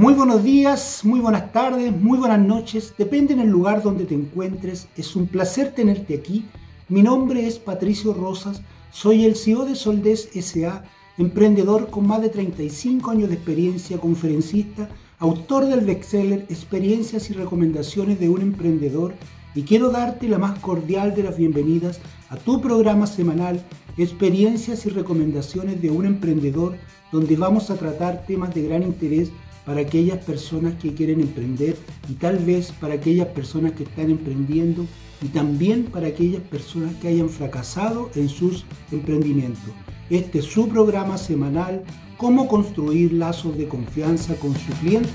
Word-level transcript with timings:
Muy 0.00 0.14
buenos 0.14 0.42
días, 0.42 1.00
muy 1.04 1.20
buenas 1.20 1.52
tardes, 1.52 1.94
muy 1.94 2.16
buenas 2.16 2.40
noches, 2.40 2.94
depende 2.96 3.34
en 3.34 3.40
el 3.40 3.50
lugar 3.50 3.82
donde 3.82 4.06
te 4.06 4.14
encuentres. 4.14 4.88
Es 4.96 5.14
un 5.14 5.26
placer 5.26 5.72
tenerte 5.72 6.14
aquí. 6.14 6.46
Mi 6.88 7.02
nombre 7.02 7.46
es 7.46 7.58
Patricio 7.58 8.14
Rosas, 8.14 8.62
soy 8.90 9.26
el 9.26 9.36
CEO 9.36 9.66
de 9.66 9.74
Soldes 9.74 10.30
SA, 10.32 10.84
emprendedor 11.18 11.90
con 11.90 12.06
más 12.06 12.22
de 12.22 12.30
35 12.30 13.10
años 13.10 13.28
de 13.28 13.34
experiencia, 13.34 13.98
conferencista, 13.98 14.88
autor 15.18 15.66
del 15.66 15.84
bestseller 15.84 16.46
Experiencias 16.48 17.28
y 17.28 17.34
recomendaciones 17.34 18.18
de 18.18 18.30
un 18.30 18.40
emprendedor 18.40 19.12
y 19.54 19.64
quiero 19.64 19.90
darte 19.90 20.30
la 20.30 20.38
más 20.38 20.58
cordial 20.60 21.14
de 21.14 21.24
las 21.24 21.36
bienvenidas 21.36 22.00
a 22.30 22.38
tu 22.38 22.62
programa 22.62 23.06
semanal 23.06 23.62
Experiencias 23.98 24.86
y 24.86 24.88
recomendaciones 24.88 25.82
de 25.82 25.90
un 25.90 26.06
emprendedor 26.06 26.78
donde 27.12 27.36
vamos 27.36 27.68
a 27.68 27.76
tratar 27.76 28.24
temas 28.24 28.54
de 28.54 28.62
gran 28.62 28.82
interés 28.82 29.30
para 29.70 29.82
aquellas 29.82 30.18
personas 30.24 30.74
que 30.82 30.94
quieren 30.94 31.20
emprender 31.20 31.76
y 32.08 32.14
tal 32.14 32.38
vez 32.38 32.72
para 32.72 32.94
aquellas 32.94 33.28
personas 33.28 33.70
que 33.70 33.84
están 33.84 34.10
emprendiendo 34.10 34.84
y 35.22 35.28
también 35.28 35.84
para 35.84 36.08
aquellas 36.08 36.42
personas 36.42 36.92
que 36.96 37.06
hayan 37.06 37.28
fracasado 37.28 38.10
en 38.16 38.28
sus 38.28 38.64
emprendimientos. 38.90 39.72
Este 40.10 40.40
es 40.40 40.46
su 40.46 40.68
programa 40.68 41.16
semanal, 41.18 41.84
cómo 42.16 42.48
construir 42.48 43.12
lazos 43.12 43.56
de 43.56 43.68
confianza 43.68 44.34
con 44.34 44.56
su 44.56 44.72
cliente. 44.80 45.08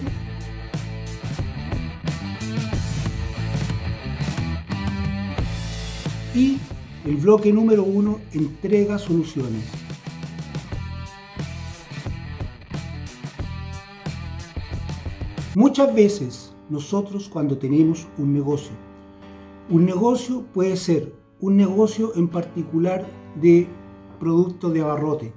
Y 6.34 6.60
el 7.06 7.18
bloque 7.18 7.52
número 7.52 7.84
uno, 7.84 8.22
entrega 8.32 9.00
soluciones. 9.00 9.85
Muchas 15.56 15.96
veces 15.96 16.54
nosotros 16.70 17.30
cuando 17.30 17.58
tenemos 17.58 18.06
un 18.18 18.34
negocio, 18.34 18.74
un 19.70 19.86
negocio 19.86 20.44
puede 20.54 20.76
ser 20.76 21.14
un 21.40 21.56
negocio 21.56 22.12
en 22.16 22.28
particular 22.28 23.06
de 23.42 23.66
producto 24.20 24.70
de 24.70 24.82
abarrote 24.82 25.32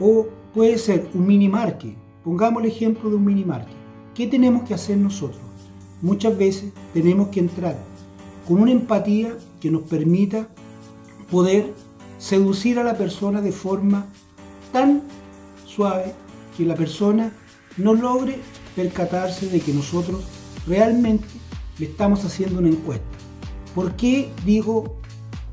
o 0.00 0.28
puede 0.54 0.78
ser 0.78 1.06
un 1.12 1.26
mini 1.26 1.46
market. 1.46 1.94
Pongamos 2.24 2.62
el 2.62 2.70
ejemplo 2.70 3.10
de 3.10 3.16
un 3.16 3.24
mini 3.26 3.44
market. 3.44 3.76
¿Qué 4.14 4.26
tenemos 4.26 4.66
que 4.66 4.72
hacer 4.72 4.96
nosotros? 4.96 5.42
Muchas 6.00 6.38
veces 6.38 6.72
tenemos 6.94 7.28
que 7.28 7.40
entrar 7.40 7.76
con 8.46 8.62
una 8.62 8.72
empatía 8.72 9.36
que 9.60 9.70
nos 9.70 9.82
permita 9.82 10.48
poder 11.30 11.74
seducir 12.16 12.78
a 12.78 12.82
la 12.82 12.96
persona 12.96 13.42
de 13.42 13.52
forma 13.52 14.06
tan 14.72 15.02
suave 15.66 16.14
que 16.56 16.64
la 16.64 16.76
persona 16.76 17.30
no 17.76 17.92
logre 17.92 18.38
percatarse 18.78 19.48
de 19.48 19.58
que 19.58 19.74
nosotros 19.74 20.22
realmente 20.64 21.26
le 21.80 21.86
estamos 21.86 22.24
haciendo 22.24 22.60
una 22.60 22.68
encuesta. 22.68 23.04
¿Por 23.74 23.96
qué 23.96 24.30
digo 24.46 24.94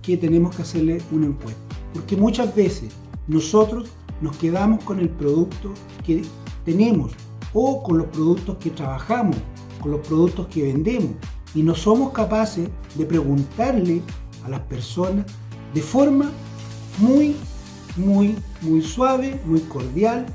que 0.03 0.15
tenemos 0.15 0.55
que 0.55 0.61
hacerle 0.61 1.01
una 1.11 1.25
encuesta? 1.25 1.59
Porque 1.91 2.15
muchas 2.15 2.55
veces 2.55 2.91
nosotros 3.27 3.89
nos 4.21 4.37
quedamos 4.37 4.83
con 4.83 4.99
el 4.99 5.09
producto 5.09 5.73
que 6.05 6.21
tenemos 6.65 7.13
o 7.51 7.81
con 7.81 7.97
los 7.97 8.07
productos 8.09 8.57
que 8.57 8.69
trabajamos, 8.69 9.37
con 9.81 9.89
los 9.89 10.07
productos 10.07 10.45
que 10.49 10.61
vendemos 10.61 11.15
y 11.55 11.63
no 11.63 11.73
somos 11.73 12.13
capaces 12.13 12.69
de 12.93 13.05
preguntarle 13.07 14.03
a 14.45 14.49
las 14.49 14.59
personas 14.61 15.25
de 15.73 15.81
forma 15.81 16.29
muy, 16.99 17.35
muy, 17.97 18.35
muy 18.61 18.83
suave, 18.83 19.41
muy 19.47 19.61
cordial, 19.61 20.27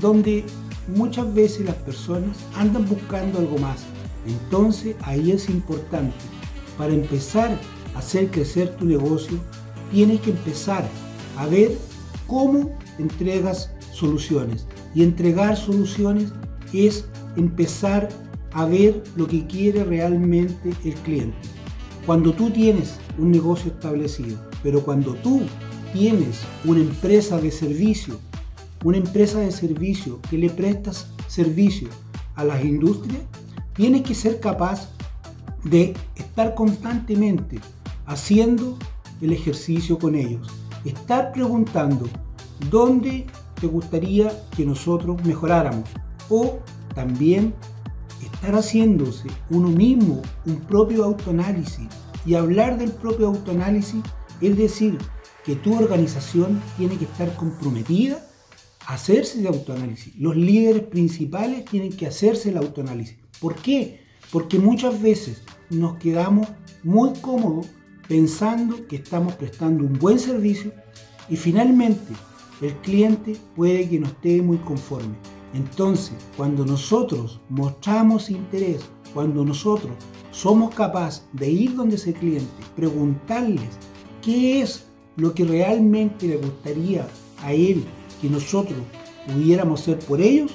donde 0.00 0.44
muchas 0.88 1.32
veces 1.34 1.66
las 1.66 1.76
personas 1.76 2.36
andan 2.54 2.88
buscando 2.88 3.38
algo 3.38 3.58
más. 3.58 3.82
Entonces 4.26 4.96
ahí 5.02 5.30
es 5.30 5.48
importante, 5.48 6.14
para 6.76 6.92
empezar 6.92 7.58
a 7.94 7.98
hacer 7.98 8.30
crecer 8.30 8.76
tu 8.76 8.84
negocio, 8.84 9.38
tienes 9.90 10.20
que 10.20 10.30
empezar 10.30 10.88
a 11.36 11.46
ver 11.46 11.76
cómo 12.26 12.76
entregas 12.98 13.70
soluciones. 13.92 14.66
Y 14.94 15.02
entregar 15.02 15.56
soluciones 15.56 16.32
es 16.72 17.06
empezar 17.36 18.08
a 18.52 18.64
ver 18.64 19.02
lo 19.16 19.26
que 19.26 19.46
quiere 19.46 19.84
realmente 19.84 20.72
el 20.84 20.94
cliente. 20.94 21.36
Cuando 22.06 22.32
tú 22.32 22.50
tienes 22.50 22.96
un 23.18 23.30
negocio 23.30 23.70
establecido, 23.70 24.38
pero 24.62 24.82
cuando 24.82 25.14
tú 25.14 25.42
tienes 25.92 26.40
una 26.64 26.80
empresa 26.80 27.38
de 27.38 27.50
servicio 27.50 28.18
una 28.84 28.98
empresa 28.98 29.40
de 29.40 29.50
servicio 29.50 30.20
que 30.30 30.38
le 30.38 30.50
prestas 30.50 31.08
servicio 31.28 31.88
a 32.34 32.44
las 32.44 32.64
industrias, 32.64 33.22
tiene 33.74 34.02
que 34.02 34.14
ser 34.14 34.40
capaz 34.40 34.88
de 35.64 35.94
estar 36.14 36.54
constantemente 36.54 37.60
haciendo 38.06 38.78
el 39.20 39.32
ejercicio 39.32 39.98
con 39.98 40.14
ellos. 40.14 40.48
Estar 40.84 41.32
preguntando 41.32 42.08
dónde 42.70 43.26
te 43.60 43.66
gustaría 43.66 44.30
que 44.56 44.64
nosotros 44.64 45.22
mejoráramos. 45.24 45.88
O 46.28 46.58
también 46.94 47.54
estar 48.22 48.54
haciéndose 48.54 49.28
uno 49.50 49.68
mismo 49.68 50.22
un 50.44 50.56
propio 50.60 51.04
autoanálisis. 51.04 51.88
Y 52.24 52.34
hablar 52.34 52.78
del 52.78 52.90
propio 52.92 53.28
autoanálisis 53.28 54.02
es 54.40 54.56
decir 54.56 54.98
que 55.44 55.54
tu 55.54 55.76
organización 55.78 56.60
tiene 56.76 56.96
que 56.96 57.04
estar 57.04 57.34
comprometida 57.36 58.25
hacerse 58.86 59.40
el 59.40 59.48
autoanálisis. 59.48 60.14
Los 60.16 60.36
líderes 60.36 60.82
principales 60.84 61.64
tienen 61.64 61.92
que 61.92 62.06
hacerse 62.06 62.50
el 62.50 62.56
autoanálisis. 62.56 63.16
¿Por 63.40 63.56
qué? 63.56 64.00
Porque 64.32 64.58
muchas 64.58 65.00
veces 65.02 65.42
nos 65.70 65.96
quedamos 65.98 66.48
muy 66.82 67.12
cómodos 67.20 67.66
pensando 68.08 68.86
que 68.86 68.96
estamos 68.96 69.34
prestando 69.34 69.84
un 69.84 69.98
buen 69.98 70.18
servicio 70.18 70.72
y 71.28 71.36
finalmente 71.36 72.12
el 72.62 72.72
cliente 72.76 73.36
puede 73.56 73.88
que 73.88 73.98
no 73.98 74.06
esté 74.06 74.40
muy 74.40 74.58
conforme. 74.58 75.14
Entonces, 75.52 76.14
cuando 76.36 76.64
nosotros 76.64 77.40
mostramos 77.48 78.30
interés, 78.30 78.82
cuando 79.12 79.44
nosotros 79.44 79.92
somos 80.30 80.74
capaces 80.74 81.24
de 81.32 81.50
ir 81.50 81.74
donde 81.74 81.96
ese 81.96 82.12
cliente, 82.12 82.46
preguntarles 82.76 83.70
qué 84.22 84.60
es 84.60 84.84
lo 85.16 85.34
que 85.34 85.44
realmente 85.44 86.28
le 86.28 86.36
gustaría 86.36 87.08
a 87.42 87.52
él 87.52 87.84
que 88.20 88.28
nosotros 88.28 88.78
pudiéramos 89.26 89.80
ser 89.80 89.98
por 89.98 90.20
ellos, 90.20 90.52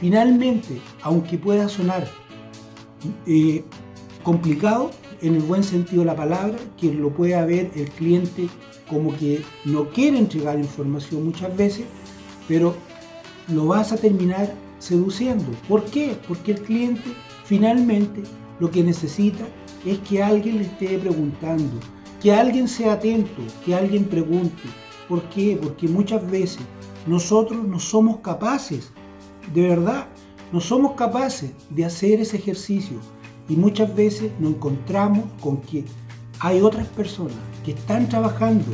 finalmente, 0.00 0.80
aunque 1.02 1.38
pueda 1.38 1.68
sonar 1.68 2.08
eh, 3.26 3.64
complicado, 4.22 4.90
en 5.20 5.34
el 5.34 5.42
buen 5.42 5.64
sentido 5.64 6.02
de 6.02 6.06
la 6.06 6.16
palabra, 6.16 6.56
que 6.76 6.92
lo 6.92 7.10
pueda 7.10 7.44
ver 7.44 7.70
el 7.74 7.90
cliente 7.90 8.48
como 8.88 9.16
que 9.16 9.42
no 9.64 9.88
quiere 9.90 10.18
entregar 10.18 10.58
información 10.58 11.24
muchas 11.24 11.54
veces, 11.56 11.86
pero 12.46 12.74
lo 13.48 13.66
vas 13.66 13.92
a 13.92 13.96
terminar 13.96 14.54
seduciendo. 14.78 15.46
¿Por 15.68 15.84
qué? 15.84 16.16
Porque 16.26 16.52
el 16.52 16.62
cliente 16.62 17.10
finalmente 17.44 18.22
lo 18.60 18.70
que 18.70 18.82
necesita 18.82 19.44
es 19.84 19.98
que 20.00 20.22
alguien 20.22 20.58
le 20.58 20.64
esté 20.64 20.98
preguntando, 20.98 21.80
que 22.22 22.32
alguien 22.32 22.68
sea 22.68 22.94
atento, 22.94 23.42
que 23.64 23.74
alguien 23.74 24.04
pregunte. 24.04 24.62
¿Por 25.08 25.22
qué? 25.30 25.58
Porque 25.60 25.88
muchas 25.88 26.28
veces 26.30 26.60
nosotros 27.06 27.66
no 27.66 27.78
somos 27.78 28.18
capaces, 28.18 28.90
de 29.54 29.68
verdad, 29.68 30.06
no 30.52 30.60
somos 30.60 30.92
capaces 30.92 31.52
de 31.70 31.84
hacer 31.84 32.20
ese 32.20 32.36
ejercicio. 32.36 32.98
Y 33.48 33.56
muchas 33.56 33.94
veces 33.94 34.30
nos 34.38 34.52
encontramos 34.52 35.24
con 35.40 35.58
que 35.58 35.84
hay 36.40 36.60
otras 36.60 36.86
personas 36.88 37.36
que 37.64 37.72
están 37.72 38.08
trabajando 38.08 38.64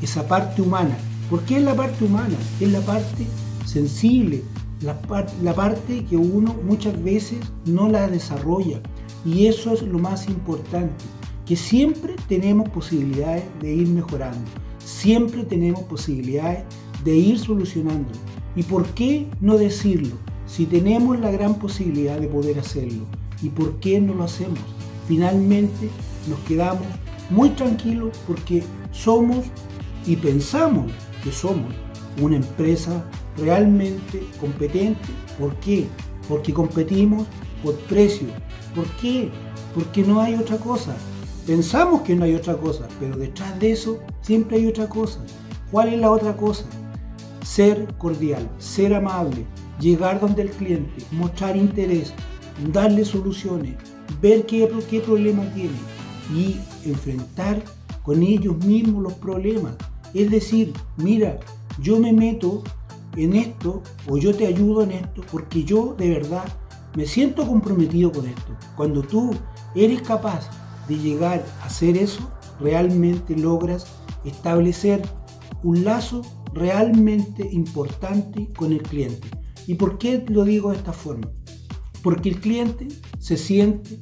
esa 0.00 0.26
parte 0.26 0.62
humana. 0.62 0.96
¿Por 1.28 1.42
qué 1.42 1.58
es 1.58 1.62
la 1.62 1.74
parte 1.74 2.04
humana? 2.04 2.36
Es 2.60 2.70
la 2.72 2.80
parte 2.80 3.26
sensible, 3.64 4.42
la, 4.80 4.98
la 5.42 5.54
parte 5.54 6.04
que 6.04 6.16
uno 6.16 6.54
muchas 6.64 7.02
veces 7.02 7.40
no 7.66 7.88
la 7.88 8.08
desarrolla. 8.08 8.80
Y 9.24 9.46
eso 9.46 9.72
es 9.72 9.82
lo 9.82 9.98
más 9.98 10.28
importante, 10.28 11.04
que 11.46 11.56
siempre 11.56 12.16
tenemos 12.28 12.68
posibilidades 12.70 13.44
de 13.60 13.72
ir 13.72 13.88
mejorando, 13.88 14.50
siempre 14.84 15.44
tenemos 15.44 15.82
posibilidades 15.82 16.64
de 17.04 17.14
ir 17.16 17.38
solucionando. 17.38 18.10
¿Y 18.54 18.62
por 18.62 18.86
qué 18.88 19.26
no 19.40 19.56
decirlo? 19.56 20.16
Si 20.46 20.66
tenemos 20.66 21.18
la 21.18 21.30
gran 21.30 21.58
posibilidad 21.58 22.18
de 22.18 22.28
poder 22.28 22.58
hacerlo. 22.58 23.04
¿Y 23.42 23.48
por 23.48 23.80
qué 23.80 24.00
no 24.00 24.14
lo 24.14 24.24
hacemos? 24.24 24.60
Finalmente 25.08 25.88
nos 26.28 26.38
quedamos 26.40 26.86
muy 27.30 27.50
tranquilos 27.50 28.16
porque 28.26 28.62
somos 28.92 29.46
y 30.06 30.16
pensamos 30.16 30.92
que 31.24 31.32
somos 31.32 31.72
una 32.20 32.36
empresa 32.36 33.04
realmente 33.38 34.22
competente. 34.40 35.08
¿Por 35.38 35.54
qué? 35.56 35.86
Porque 36.28 36.52
competimos 36.52 37.26
por 37.62 37.74
precio. 37.80 38.28
¿Por 38.74 38.86
qué? 39.00 39.30
Porque 39.74 40.02
no 40.02 40.20
hay 40.20 40.34
otra 40.34 40.58
cosa. 40.58 40.94
Pensamos 41.46 42.02
que 42.02 42.14
no 42.14 42.24
hay 42.24 42.34
otra 42.34 42.56
cosa, 42.56 42.86
pero 43.00 43.16
detrás 43.16 43.58
de 43.58 43.72
eso 43.72 43.98
siempre 44.20 44.58
hay 44.58 44.66
otra 44.66 44.88
cosa. 44.88 45.20
¿Cuál 45.70 45.88
es 45.88 45.98
la 45.98 46.10
otra 46.10 46.36
cosa? 46.36 46.64
Ser 47.42 47.92
cordial, 47.98 48.48
ser 48.58 48.94
amable, 48.94 49.46
llegar 49.80 50.20
donde 50.20 50.42
el 50.42 50.50
cliente, 50.50 51.04
mostrar 51.10 51.56
interés, 51.56 52.12
darle 52.72 53.04
soluciones, 53.04 53.76
ver 54.20 54.46
qué, 54.46 54.66
problema 55.04 55.42
tiene 55.54 55.70
y 56.34 56.60
enfrentar 56.84 57.62
con 58.02 58.22
ellos 58.22 58.56
mismos 58.64 59.02
los 59.02 59.14
problemas. 59.14 59.74
Es 60.14 60.30
decir, 60.30 60.72
mira, 60.96 61.40
yo 61.80 61.98
me 61.98 62.12
meto 62.12 62.62
en 63.16 63.34
esto 63.34 63.82
o 64.08 64.18
yo 64.18 64.34
te 64.34 64.46
ayudo 64.46 64.82
en 64.82 64.92
esto 64.92 65.22
porque 65.30 65.64
yo 65.64 65.94
de 65.98 66.10
verdad 66.10 66.44
me 66.96 67.06
siento 67.06 67.46
comprometido 67.46 68.12
con 68.12 68.26
esto. 68.26 68.56
Cuando 68.76 69.02
tú 69.02 69.30
eres 69.74 70.02
capaz 70.02 70.48
de 70.88 70.98
llegar 70.98 71.44
a 71.62 71.66
hacer 71.66 71.96
eso, 71.96 72.30
realmente 72.60 73.36
logras 73.36 73.86
establecer 74.24 75.02
un 75.62 75.84
lazo 75.84 76.22
realmente 76.54 77.48
importante 77.52 78.48
con 78.56 78.72
el 78.72 78.82
cliente. 78.82 79.28
¿Y 79.66 79.74
por 79.74 79.98
qué 79.98 80.24
lo 80.28 80.44
digo 80.44 80.70
de 80.70 80.76
esta 80.76 80.92
forma? 80.92 81.30
Porque 82.02 82.28
el 82.28 82.40
cliente 82.40 82.88
se 83.18 83.36
siente 83.36 84.00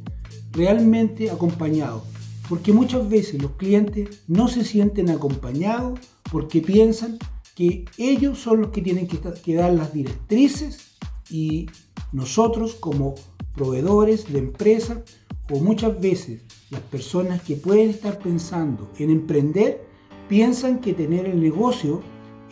realmente 0.52 1.30
acompañado. 1.30 2.04
Porque 2.48 2.72
muchas 2.72 3.08
veces 3.08 3.40
los 3.40 3.52
clientes 3.52 4.22
no 4.26 4.48
se 4.48 4.64
sienten 4.64 5.10
acompañados 5.10 6.00
porque 6.32 6.60
piensan 6.60 7.18
que 7.54 7.84
ellos 7.98 8.38
son 8.38 8.62
los 8.62 8.70
que 8.70 8.82
tienen 8.82 9.06
que, 9.06 9.54
dar 9.54 9.72
las 9.72 9.92
directrices 9.92 10.96
y 11.28 11.66
nosotros 12.12 12.74
como 12.74 13.14
proveedores 13.54 14.32
de 14.32 14.38
empresa 14.38 15.04
o 15.50 15.58
muchas 15.58 16.00
veces 16.00 16.42
las 16.70 16.80
personas 16.82 17.42
que 17.42 17.56
pueden 17.56 17.90
estar 17.90 18.18
pensando 18.18 18.90
en 18.98 19.10
emprender 19.10 19.84
piensan 20.28 20.80
que 20.80 20.94
tener 20.94 21.26
el 21.26 21.40
negocio 21.40 22.02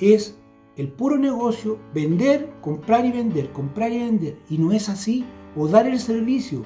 es 0.01 0.37
el 0.77 0.89
puro 0.89 1.19
negocio, 1.19 1.79
vender, 1.93 2.51
comprar 2.61 3.05
y 3.05 3.13
vender, 3.13 3.51
comprar 3.53 3.93
y 3.93 3.99
vender. 3.99 4.37
Y 4.49 4.59
no 4.59 4.73
es 4.73 4.89
así. 4.89 5.25
O 5.57 5.67
dar 5.67 5.87
el 5.87 5.99
servicio. 5.99 6.63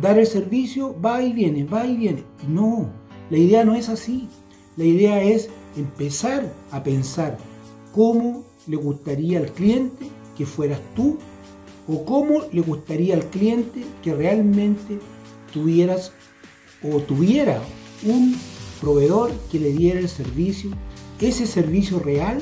Dar 0.00 0.18
el 0.18 0.26
servicio 0.26 0.98
va 1.00 1.22
y 1.22 1.32
viene, 1.32 1.64
va 1.64 1.86
y 1.86 1.96
viene. 1.96 2.24
No, 2.48 2.90
la 3.30 3.38
idea 3.38 3.64
no 3.64 3.74
es 3.74 3.88
así. 3.88 4.28
La 4.76 4.84
idea 4.84 5.22
es 5.22 5.50
empezar 5.76 6.52
a 6.70 6.82
pensar 6.82 7.38
cómo 7.92 8.44
le 8.66 8.76
gustaría 8.76 9.38
al 9.38 9.52
cliente 9.52 10.06
que 10.36 10.46
fueras 10.46 10.80
tú 10.96 11.18
o 11.86 12.04
cómo 12.04 12.40
le 12.52 12.60
gustaría 12.60 13.14
al 13.14 13.26
cliente 13.26 13.84
que 14.02 14.14
realmente 14.14 14.98
tuvieras 15.52 16.12
o 16.82 16.98
tuviera 17.00 17.62
un 18.04 18.36
proveedor 18.80 19.32
que 19.50 19.60
le 19.60 19.72
diera 19.72 20.00
el 20.00 20.08
servicio, 20.08 20.70
ese 21.20 21.46
servicio 21.46 21.98
real 21.98 22.40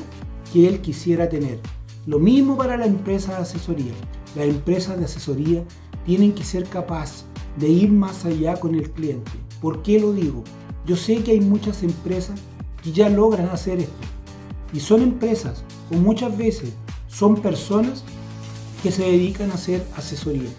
que 0.51 0.67
él 0.67 0.81
quisiera 0.81 1.29
tener. 1.29 1.59
Lo 2.05 2.19
mismo 2.19 2.57
para 2.57 2.77
la 2.77 2.85
empresa 2.85 3.33
de 3.35 3.43
asesoría. 3.43 3.93
Las 4.35 4.47
empresas 4.47 4.97
de 4.97 5.05
asesoría 5.05 5.63
tienen 6.05 6.33
que 6.33 6.43
ser 6.43 6.65
capaces 6.65 7.25
de 7.57 7.69
ir 7.69 7.91
más 7.91 8.25
allá 8.25 8.55
con 8.55 8.75
el 8.75 8.91
cliente. 8.91 9.31
¿Por 9.61 9.81
qué 9.83 9.99
lo 9.99 10.11
digo? 10.11 10.43
Yo 10.85 10.95
sé 10.95 11.23
que 11.23 11.31
hay 11.31 11.39
muchas 11.39 11.83
empresas 11.83 12.39
que 12.81 12.91
ya 12.91 13.09
logran 13.09 13.47
hacer 13.49 13.79
esto. 13.79 13.93
Y 14.73 14.79
son 14.79 15.01
empresas 15.01 15.63
o 15.91 15.95
muchas 15.95 16.37
veces 16.37 16.73
son 17.07 17.41
personas 17.41 18.03
que 18.81 18.91
se 18.91 19.03
dedican 19.03 19.51
a 19.51 19.53
hacer 19.53 19.85
asesoría. 19.95 20.49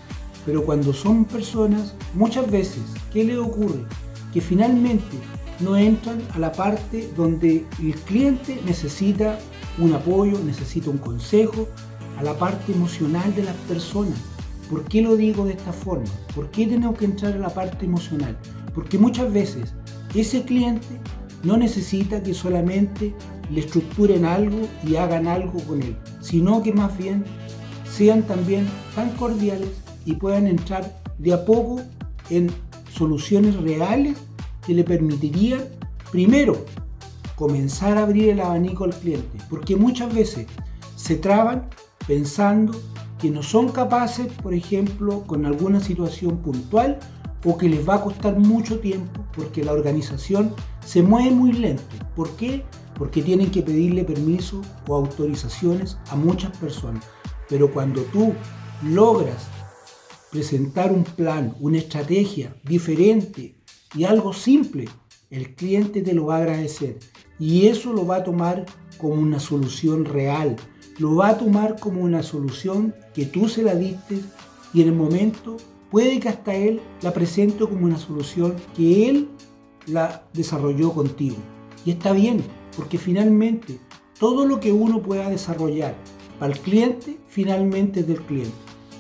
Pero 0.47 0.65
cuando 0.65 0.93
son 0.93 1.25
personas, 1.25 1.95
muchas 2.15 2.51
veces, 2.51 2.83
¿qué 3.13 3.25
le 3.25 3.39
ocurre? 3.39 3.85
Que 4.33 4.41
finalmente 4.41 5.19
no 5.61 5.77
entran 5.77 6.21
a 6.35 6.39
la 6.39 6.53
parte 6.53 7.11
donde 7.17 7.65
el 7.81 7.95
cliente 8.01 8.61
necesita 8.65 9.39
un 9.79 9.93
apoyo, 9.93 10.39
necesita 10.41 10.91
un 10.91 10.99
consejo, 10.99 11.69
a 12.19 12.23
la 12.23 12.35
parte 12.35 12.73
emocional 12.73 13.35
de 13.35 13.45
las 13.45 13.56
personas. 13.69 14.19
¿Por 14.71 14.85
qué 14.85 15.03
lo 15.03 15.17
digo 15.17 15.45
de 15.45 15.53
esta 15.53 15.73
forma? 15.73 16.06
¿Por 16.35 16.51
qué 16.51 16.67
tenemos 16.67 16.99
que 16.99 17.05
entrar 17.05 17.35
a 17.35 17.39
la 17.39 17.51
parte 17.51 17.85
emocional? 17.85 18.37
Porque 18.75 18.99
muchas 18.99 19.33
veces 19.33 19.75
ese 20.15 20.43
cliente 20.43 21.01
no 21.43 21.56
necesita 21.56 22.23
que 22.23 22.35
solamente 22.35 23.15
le 23.51 23.61
estructuren 23.61 24.25
algo 24.25 24.69
y 24.87 24.97
hagan 24.97 25.27
algo 25.27 25.61
con 25.65 25.83
él, 25.83 25.97
sino 26.21 26.62
que 26.62 26.73
más 26.73 26.97
bien 26.97 27.25
sean 27.91 28.23
también 28.23 28.67
tan 28.95 29.11
cordiales 29.11 29.69
y 30.05 30.15
puedan 30.15 30.47
entrar 30.47 30.99
de 31.19 31.33
a 31.33 31.45
poco 31.45 31.81
en 32.31 32.51
soluciones 32.93 33.56
reales 33.56 34.17
que 34.67 34.75
le 34.75 34.85
permitirían, 34.85 35.65
primero, 36.11 36.65
comenzar 37.37 37.99
a 37.99 38.03
abrir 38.03 38.31
el 38.31 38.41
abanico 38.41 38.85
al 38.85 38.95
cliente, 38.95 39.39
porque 39.51 39.77
muchas 39.77 40.15
veces 40.15 40.47
se 40.97 41.17
traban 41.17 41.69
pensando 42.07 42.73
que 43.19 43.31
no 43.31 43.43
son 43.43 43.71
capaces, 43.71 44.33
por 44.43 44.55
ejemplo, 44.55 45.23
con 45.27 45.47
alguna 45.47 45.81
situación 45.81 46.39
puntual 46.39 46.99
o 47.45 47.59
que 47.59 47.69
les 47.69 47.87
va 47.87 47.97
a 47.97 48.03
costar 48.03 48.39
mucho 48.39 48.81
tiempo 48.81 49.25
porque 49.35 49.65
la 49.65 49.73
organización 49.73 50.55
se 50.85 51.03
mueve 51.03 51.31
muy 51.31 51.53
lento. 51.53 51.83
¿Por 52.15 52.31
qué? 52.37 52.65
Porque 52.97 53.23
tienen 53.23 53.51
que 53.51 53.63
pedirle 53.63 54.05
permiso 54.05 54.63
o 54.87 54.95
autorizaciones 54.95 55.99
a 56.11 56.17
muchas 56.17 56.57
personas. 56.57 57.05
Pero 57.49 57.73
cuando 57.73 58.03
tú 58.03 58.35
logras 58.83 59.47
presentar 60.31 60.93
un 60.93 61.05
plan, 61.05 61.55
una 61.61 61.79
estrategia 61.79 62.57
diferente 62.65 63.57
y 63.94 64.05
algo 64.05 64.32
simple, 64.32 64.87
el 65.31 65.55
cliente 65.55 66.02
te 66.02 66.14
lo 66.14 66.26
va 66.26 66.37
a 66.37 66.38
agradecer 66.38 66.99
y 67.38 67.67
eso 67.67 67.93
lo 67.93 68.06
va 68.06 68.17
a 68.17 68.25
tomar 68.25 68.67
como 68.99 69.14
una 69.14 69.41
solución 69.41 70.05
real, 70.05 70.56
lo 70.99 71.17
va 71.17 71.31
a 71.31 71.38
tomar 71.38 71.79
como 71.79 72.02
una 72.02 72.23
solución 72.23 72.94
que 73.14 73.26
tú 73.26 73.49
se 73.49 73.62
la 73.62 73.75
diste 73.75 74.20
y 74.73 74.82
en 74.82 74.88
el 74.88 74.94
momento 74.94 75.56
puede 75.91 76.19
que 76.20 76.29
hasta 76.29 76.55
él 76.55 76.81
la 77.02 77.12
presente 77.12 77.64
como 77.64 77.87
una 77.87 77.99
solución 77.99 78.56
que 78.76 79.08
él 79.08 79.29
la 79.87 80.26
desarrolló 80.32 80.93
contigo. 80.93 81.37
Y 81.85 81.91
está 81.91 82.12
bien, 82.12 82.43
porque 82.76 82.99
finalmente 82.99 83.79
todo 84.19 84.46
lo 84.46 84.61
que 84.61 84.73
uno 84.73 85.02
pueda 85.02 85.29
desarrollar 85.29 85.94
para 86.38 86.52
el 86.52 86.58
cliente, 86.58 87.19
finalmente 87.29 88.00
es 88.00 88.08
del 88.08 88.23
cliente. 88.23 88.52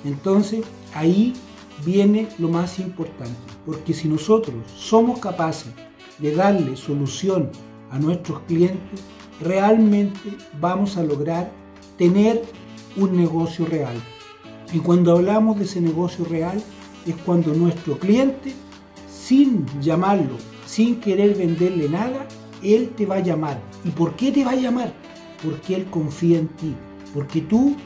Entonces 0.04 0.64
ahí 0.94 1.32
viene 1.84 2.28
lo 2.38 2.48
más 2.48 2.78
importante, 2.78 3.34
porque 3.66 3.94
si 3.94 4.08
nosotros 4.08 4.54
somos 4.76 5.18
capaces 5.18 5.72
de 6.18 6.34
darle 6.34 6.76
solución 6.76 7.50
a 7.90 7.98
nuestros 7.98 8.40
clientes, 8.40 9.00
realmente 9.40 10.36
vamos 10.60 10.96
a 10.96 11.02
lograr 11.02 11.50
tener 11.96 12.42
un 12.96 13.16
negocio 13.16 13.66
real. 13.66 13.96
Y 14.72 14.78
cuando 14.78 15.12
hablamos 15.12 15.58
de 15.58 15.64
ese 15.64 15.80
negocio 15.80 16.24
real, 16.24 16.62
es 17.06 17.14
cuando 17.24 17.52
nuestro 17.54 17.98
cliente, 17.98 18.52
sin 19.08 19.66
llamarlo, 19.80 20.36
sin 20.66 21.00
querer 21.00 21.36
venderle 21.36 21.88
nada, 21.88 22.26
él 22.62 22.90
te 22.96 23.06
va 23.06 23.16
a 23.16 23.20
llamar. 23.20 23.60
¿Y 23.84 23.90
por 23.90 24.16
qué 24.16 24.32
te 24.32 24.44
va 24.44 24.52
a 24.52 24.56
llamar? 24.56 24.92
Porque 25.44 25.76
él 25.76 25.86
confía 25.90 26.38
en 26.38 26.48
ti, 26.48 26.74
porque 27.12 27.42
tú 27.42 27.76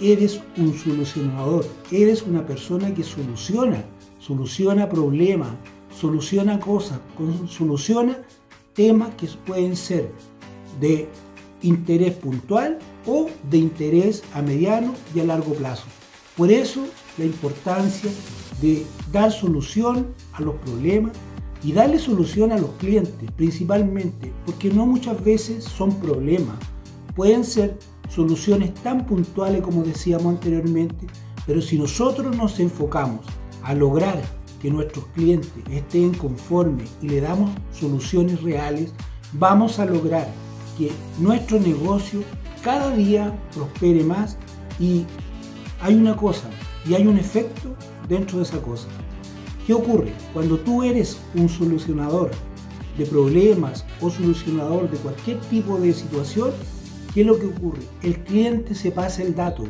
eres 0.00 0.40
un 0.56 0.74
solucionador, 0.74 1.64
eres 1.90 2.22
una 2.22 2.44
persona 2.44 2.92
que 2.92 3.04
soluciona, 3.04 3.84
soluciona 4.26 4.88
problemas, 4.88 5.50
soluciona 5.94 6.58
cosas, 6.58 6.98
soluciona 7.46 8.16
temas 8.72 9.14
que 9.16 9.26
pueden 9.46 9.76
ser 9.76 10.10
de 10.80 11.08
interés 11.60 12.14
puntual 12.14 12.78
o 13.06 13.28
de 13.50 13.58
interés 13.58 14.22
a 14.32 14.40
mediano 14.40 14.94
y 15.14 15.20
a 15.20 15.24
largo 15.24 15.52
plazo. 15.54 15.84
Por 16.36 16.50
eso 16.50 16.86
la 17.18 17.26
importancia 17.26 18.10
de 18.62 18.86
dar 19.12 19.30
solución 19.30 20.14
a 20.32 20.40
los 20.40 20.54
problemas 20.56 21.12
y 21.62 21.72
darle 21.72 21.98
solución 21.98 22.50
a 22.52 22.58
los 22.58 22.70
clientes 22.78 23.30
principalmente, 23.36 24.32
porque 24.46 24.70
no 24.70 24.86
muchas 24.86 25.22
veces 25.22 25.64
son 25.64 26.00
problemas, 26.00 26.56
pueden 27.14 27.44
ser 27.44 27.78
soluciones 28.08 28.72
tan 28.74 29.06
puntuales 29.06 29.60
como 29.60 29.82
decíamos 29.82 30.34
anteriormente, 30.34 31.06
pero 31.46 31.60
si 31.60 31.78
nosotros 31.78 32.34
nos 32.34 32.58
enfocamos 32.58 33.26
a 33.64 33.74
lograr 33.74 34.22
que 34.60 34.70
nuestros 34.70 35.06
clientes 35.08 35.50
estén 35.70 36.14
conformes 36.14 36.90
y 37.02 37.08
le 37.08 37.20
damos 37.20 37.50
soluciones 37.72 38.42
reales, 38.42 38.92
vamos 39.32 39.78
a 39.78 39.84
lograr 39.84 40.28
que 40.78 40.90
nuestro 41.18 41.58
negocio 41.58 42.22
cada 42.62 42.94
día 42.94 43.36
prospere 43.54 44.02
más 44.04 44.36
y 44.78 45.04
hay 45.80 45.94
una 45.94 46.16
cosa 46.16 46.48
y 46.86 46.94
hay 46.94 47.06
un 47.06 47.18
efecto 47.18 47.74
dentro 48.08 48.38
de 48.38 48.44
esa 48.44 48.62
cosa. 48.62 48.88
¿Qué 49.66 49.74
ocurre? 49.74 50.12
Cuando 50.32 50.58
tú 50.58 50.82
eres 50.82 51.18
un 51.34 51.48
solucionador 51.48 52.30
de 52.96 53.06
problemas 53.06 53.84
o 54.00 54.10
solucionador 54.10 54.90
de 54.90 54.96
cualquier 54.98 55.40
tipo 55.40 55.78
de 55.78 55.92
situación, 55.92 56.52
¿Qué 57.14 57.20
es 57.20 57.26
lo 57.28 57.38
que 57.38 57.46
ocurre? 57.46 57.82
El 58.02 58.18
cliente 58.24 58.74
se 58.74 58.90
pasa 58.90 59.22
el 59.22 59.36
dato. 59.36 59.62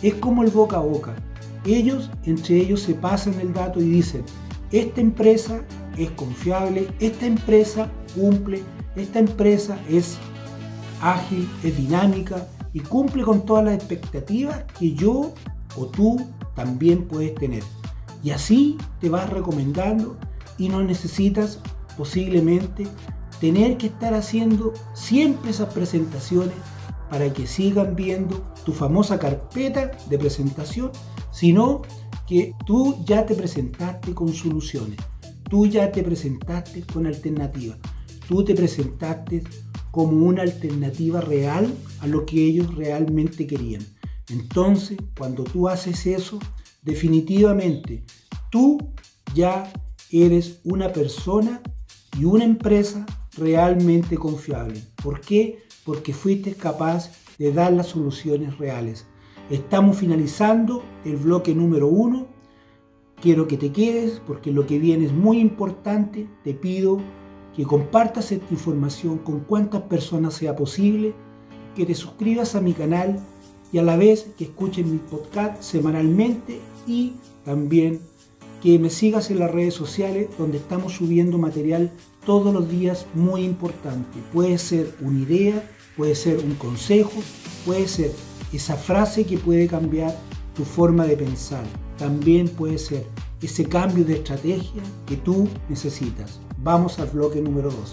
Es 0.00 0.14
como 0.14 0.44
el 0.44 0.50
boca 0.50 0.76
a 0.76 0.80
boca. 0.80 1.16
Ellos, 1.64 2.10
entre 2.24 2.56
ellos, 2.56 2.80
se 2.80 2.94
pasan 2.94 3.40
el 3.40 3.52
dato 3.52 3.80
y 3.80 3.84
dicen, 3.84 4.24
esta 4.70 5.00
empresa 5.00 5.62
es 5.96 6.10
confiable, 6.12 6.88
esta 7.00 7.26
empresa 7.26 7.90
cumple, 8.14 8.62
esta 8.96 9.18
empresa 9.18 9.78
es 9.88 10.18
ágil, 11.00 11.48
es 11.62 11.76
dinámica, 11.76 12.46
y 12.74 12.80
cumple 12.80 13.22
con 13.22 13.46
todas 13.46 13.64
las 13.64 13.74
expectativas 13.74 14.64
que 14.78 14.94
yo 14.94 15.32
o 15.76 15.86
tú 15.86 16.28
también 16.54 17.06
puedes 17.06 17.34
tener. 17.36 17.62
Y 18.22 18.30
así 18.30 18.76
te 19.00 19.08
vas 19.08 19.30
recomendando 19.30 20.16
y 20.58 20.68
no 20.68 20.82
necesitas 20.82 21.60
posiblemente 21.96 22.86
tener 23.40 23.76
que 23.76 23.86
estar 23.86 24.12
haciendo 24.14 24.72
siempre 24.92 25.50
esas 25.50 25.72
presentaciones 25.72 26.54
para 27.10 27.32
que 27.32 27.46
sigan 27.46 27.94
viendo 27.94 28.42
tu 28.64 28.72
famosa 28.72 29.18
carpeta 29.18 29.92
de 30.08 30.18
presentación, 30.18 30.90
sino 31.34 31.82
que 32.28 32.54
tú 32.64 33.04
ya 33.04 33.26
te 33.26 33.34
presentaste 33.34 34.14
con 34.14 34.32
soluciones, 34.32 34.98
tú 35.50 35.66
ya 35.66 35.90
te 35.90 36.02
presentaste 36.02 36.82
con 36.82 37.06
alternativas, 37.06 37.78
tú 38.28 38.44
te 38.44 38.54
presentaste 38.54 39.42
como 39.90 40.26
una 40.26 40.42
alternativa 40.42 41.20
real 41.20 41.74
a 42.00 42.06
lo 42.06 42.24
que 42.24 42.44
ellos 42.44 42.74
realmente 42.74 43.46
querían. 43.46 43.84
Entonces, 44.30 44.96
cuando 45.18 45.44
tú 45.44 45.68
haces 45.68 46.06
eso, 46.06 46.38
definitivamente 46.82 48.04
tú 48.50 48.78
ya 49.34 49.72
eres 50.10 50.60
una 50.64 50.92
persona 50.92 51.60
y 52.18 52.24
una 52.24 52.44
empresa 52.44 53.04
realmente 53.36 54.16
confiable. 54.16 54.80
¿Por 55.02 55.20
qué? 55.20 55.64
Porque 55.84 56.14
fuiste 56.14 56.54
capaz 56.54 57.10
de 57.38 57.52
dar 57.52 57.72
las 57.72 57.88
soluciones 57.88 58.56
reales. 58.58 59.06
Estamos 59.50 59.98
finalizando 59.98 60.82
el 61.04 61.16
bloque 61.16 61.54
número 61.54 61.86
uno. 61.86 62.26
Quiero 63.20 63.46
que 63.46 63.58
te 63.58 63.72
quedes 63.72 64.20
porque 64.26 64.50
lo 64.50 64.66
que 64.66 64.78
viene 64.78 65.04
es 65.04 65.12
muy 65.12 65.38
importante. 65.38 66.26
Te 66.42 66.54
pido 66.54 66.98
que 67.54 67.64
compartas 67.64 68.32
esta 68.32 68.46
información 68.50 69.18
con 69.18 69.40
cuantas 69.40 69.82
personas 69.82 70.34
sea 70.34 70.56
posible, 70.56 71.14
que 71.76 71.84
te 71.84 71.94
suscribas 71.94 72.54
a 72.54 72.60
mi 72.60 72.72
canal 72.72 73.20
y 73.70 73.78
a 73.78 73.82
la 73.82 73.96
vez 73.96 74.30
que 74.38 74.44
escuches 74.44 74.86
mi 74.86 74.98
podcast 74.98 75.62
semanalmente 75.62 76.60
y 76.86 77.12
también 77.44 78.00
que 78.62 78.78
me 78.78 78.88
sigas 78.88 79.30
en 79.30 79.40
las 79.40 79.50
redes 79.50 79.74
sociales 79.74 80.28
donde 80.38 80.56
estamos 80.56 80.94
subiendo 80.94 81.36
material 81.36 81.92
todos 82.24 82.52
los 82.54 82.68
días 82.70 83.06
muy 83.14 83.42
importante. 83.42 84.18
Puede 84.32 84.56
ser 84.56 84.94
una 85.02 85.20
idea, 85.20 85.70
puede 85.98 86.14
ser 86.14 86.38
un 86.38 86.54
consejo, 86.54 87.12
puede 87.66 87.86
ser 87.88 88.12
esa 88.56 88.76
frase 88.76 89.24
que 89.24 89.38
puede 89.38 89.66
cambiar 89.66 90.14
tu 90.54 90.64
forma 90.64 91.06
de 91.06 91.16
pensar. 91.16 91.64
También 91.98 92.48
puede 92.48 92.78
ser 92.78 93.06
ese 93.42 93.64
cambio 93.64 94.04
de 94.04 94.14
estrategia 94.14 94.82
que 95.06 95.16
tú 95.16 95.48
necesitas. 95.68 96.40
Vamos 96.58 96.98
al 96.98 97.08
bloque 97.08 97.40
número 97.40 97.70
2. 97.70 97.92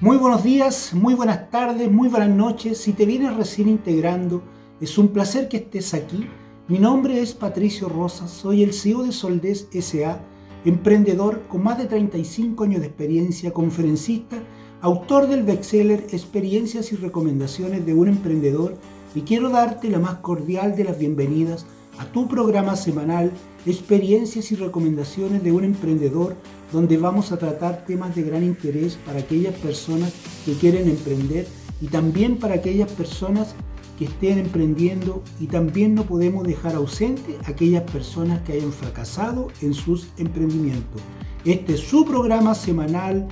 Muy 0.00 0.18
buenos 0.18 0.44
días, 0.44 0.92
muy 0.92 1.14
buenas 1.14 1.50
tardes, 1.50 1.90
muy 1.90 2.08
buenas 2.08 2.28
noches. 2.28 2.78
Si 2.78 2.92
te 2.92 3.06
vienes 3.06 3.34
recién 3.34 3.68
integrando, 3.68 4.42
es 4.80 4.98
un 4.98 5.08
placer 5.08 5.48
que 5.48 5.56
estés 5.56 5.94
aquí. 5.94 6.28
Mi 6.68 6.78
nombre 6.78 7.20
es 7.20 7.32
Patricio 7.32 7.88
Rosas, 7.88 8.30
soy 8.30 8.62
el 8.62 8.74
CEO 8.74 9.04
de 9.04 9.12
Soldés 9.12 9.68
SA, 9.72 10.20
emprendedor 10.64 11.46
con 11.48 11.62
más 11.62 11.78
de 11.78 11.86
35 11.86 12.64
años 12.64 12.80
de 12.80 12.88
experiencia, 12.88 13.52
conferencista, 13.52 14.36
autor 14.80 15.26
del 15.28 15.42
bestseller 15.42 16.06
Experiencias 16.12 16.92
y 16.92 16.96
Recomendaciones 16.96 17.86
de 17.86 17.94
un 17.94 18.08
Emprendedor 18.08 18.74
y 19.14 19.22
quiero 19.22 19.48
darte 19.48 19.88
la 19.88 19.98
más 19.98 20.16
cordial 20.16 20.76
de 20.76 20.84
las 20.84 20.98
bienvenidas 20.98 21.66
a 21.98 22.04
tu 22.06 22.28
programa 22.28 22.76
semanal 22.76 23.32
Experiencias 23.64 24.52
y 24.52 24.54
recomendaciones 24.54 25.42
de 25.42 25.50
un 25.50 25.64
emprendedor 25.64 26.36
donde 26.72 26.98
vamos 26.98 27.32
a 27.32 27.38
tratar 27.38 27.84
temas 27.84 28.14
de 28.14 28.22
gran 28.22 28.44
interés 28.44 28.98
para 29.06 29.20
aquellas 29.20 29.54
personas 29.54 30.12
que 30.44 30.52
quieren 30.52 30.88
emprender 30.88 31.46
y 31.80 31.86
también 31.86 32.38
para 32.38 32.54
aquellas 32.54 32.92
personas 32.92 33.54
que 33.98 34.04
estén 34.04 34.38
emprendiendo 34.38 35.22
y 35.40 35.46
también 35.46 35.94
no 35.94 36.04
podemos 36.04 36.46
dejar 36.46 36.76
ausente 36.76 37.38
a 37.44 37.50
aquellas 37.50 37.90
personas 37.90 38.42
que 38.42 38.52
hayan 38.52 38.72
fracasado 38.72 39.48
en 39.62 39.72
sus 39.72 40.08
emprendimientos. 40.18 41.00
Este 41.44 41.74
es 41.74 41.80
su 41.80 42.04
programa 42.04 42.54
semanal 42.54 43.26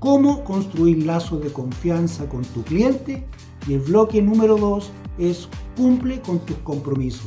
Cómo 0.00 0.44
construir 0.44 1.04
lazos 1.04 1.42
de 1.42 1.52
confianza 1.52 2.28
con 2.28 2.42
tu 2.42 2.62
cliente 2.62 3.26
y 3.66 3.74
el 3.74 3.80
bloque 3.80 4.22
número 4.22 4.56
2 4.56 4.90
es 5.18 5.48
Cumple 5.76 6.20
con 6.20 6.38
tus 6.38 6.56
compromisos. 6.58 7.26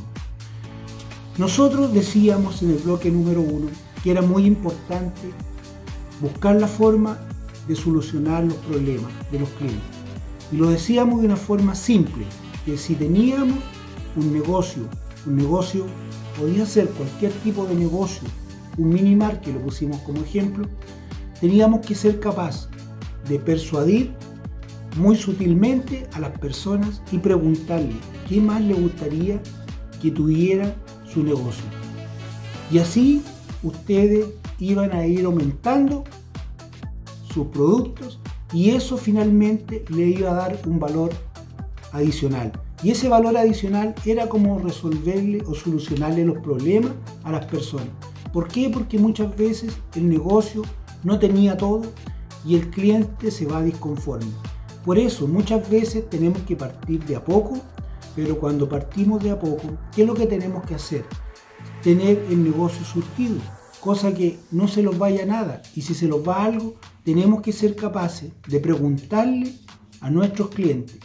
Nosotros 1.37 1.93
decíamos 1.93 2.61
en 2.61 2.71
el 2.71 2.77
bloque 2.77 3.11
número 3.11 3.41
uno 3.41 3.67
que 4.01 4.11
era 4.11 4.21
muy 4.21 4.45
importante 4.45 5.19
buscar 6.21 6.61
la 6.61 6.67
forma 6.67 7.19
de 7.67 7.75
solucionar 7.75 8.45
los 8.45 8.55
problemas 8.55 9.11
de 9.31 9.39
los 9.39 9.49
clientes. 9.49 9.81
Y 10.53 10.55
lo 10.55 10.69
decíamos 10.69 11.19
de 11.19 11.27
una 11.27 11.35
forma 11.35 11.75
simple, 11.75 12.23
que 12.65 12.77
si 12.77 12.95
teníamos 12.95 13.59
un 14.15 14.31
negocio, 14.31 14.83
un 15.25 15.35
negocio 15.35 15.85
podía 16.39 16.65
ser 16.65 16.87
cualquier 16.89 17.33
tipo 17.43 17.65
de 17.65 17.75
negocio, 17.75 18.27
un 18.77 18.89
minimar 18.89 19.41
que 19.41 19.51
lo 19.51 19.59
pusimos 19.59 19.97
como 20.01 20.21
ejemplo, 20.21 20.67
teníamos 21.41 21.85
que 21.85 21.95
ser 21.95 22.19
capaz 22.19 22.69
de 23.27 23.39
persuadir 23.39 24.13
muy 24.95 25.15
sutilmente 25.15 26.07
a 26.13 26.19
las 26.19 26.37
personas 26.37 27.01
y 27.11 27.17
preguntarle 27.17 27.95
qué 28.29 28.39
más 28.39 28.61
le 28.61 28.75
gustaría 28.75 29.41
que 30.01 30.11
tuviera 30.11 30.75
su 31.11 31.23
negocio. 31.23 31.63
Y 32.71 32.77
así 32.77 33.23
ustedes 33.63 34.27
iban 34.59 34.91
a 34.91 35.05
ir 35.05 35.25
aumentando 35.25 36.03
sus 37.33 37.47
productos 37.47 38.19
y 38.53 38.71
eso 38.71 38.97
finalmente 38.97 39.83
le 39.89 40.07
iba 40.07 40.31
a 40.31 40.35
dar 40.35 40.59
un 40.65 40.79
valor 40.79 41.11
adicional. 41.91 42.51
Y 42.83 42.91
ese 42.91 43.09
valor 43.09 43.37
adicional 43.37 43.95
era 44.05 44.27
como 44.27 44.59
resolverle 44.59 45.43
o 45.47 45.55
solucionarle 45.55 46.25
los 46.25 46.37
problemas 46.39 46.91
a 47.23 47.31
las 47.31 47.45
personas. 47.45 47.87
¿Por 48.33 48.47
qué? 48.47 48.69
Porque 48.69 48.97
muchas 48.97 49.35
veces 49.35 49.77
el 49.95 50.09
negocio 50.09 50.63
no 51.03 51.19
tenía 51.19 51.57
todo 51.57 51.81
y 52.45 52.55
el 52.55 52.69
cliente 52.69 53.31
se 53.31 53.45
va 53.45 53.61
disconforme. 53.61 54.31
Por 54.85 54.97
eso 54.97 55.27
muchas 55.27 55.69
veces 55.69 56.09
tenemos 56.09 56.41
que 56.43 56.55
partir 56.55 57.03
de 57.05 57.15
a 57.15 57.23
poco 57.23 57.61
pero 58.15 58.39
cuando 58.39 58.67
partimos 58.67 59.23
de 59.23 59.31
a 59.31 59.39
poco, 59.39 59.77
¿qué 59.95 60.01
es 60.01 60.07
lo 60.07 60.13
que 60.13 60.27
tenemos 60.27 60.65
que 60.65 60.75
hacer? 60.75 61.05
Tener 61.81 62.25
el 62.29 62.43
negocio 62.43 62.83
surtido, 62.85 63.37
cosa 63.79 64.13
que 64.13 64.37
no 64.51 64.67
se 64.67 64.83
nos 64.83 64.97
vaya 64.97 65.25
nada. 65.25 65.61
Y 65.75 65.81
si 65.81 65.93
se 65.93 66.07
nos 66.07 66.27
va 66.27 66.43
algo, 66.43 66.75
tenemos 67.03 67.41
que 67.41 67.53
ser 67.53 67.75
capaces 67.75 68.31
de 68.47 68.59
preguntarle 68.59 69.53
a 70.01 70.09
nuestros 70.09 70.49
clientes 70.49 70.97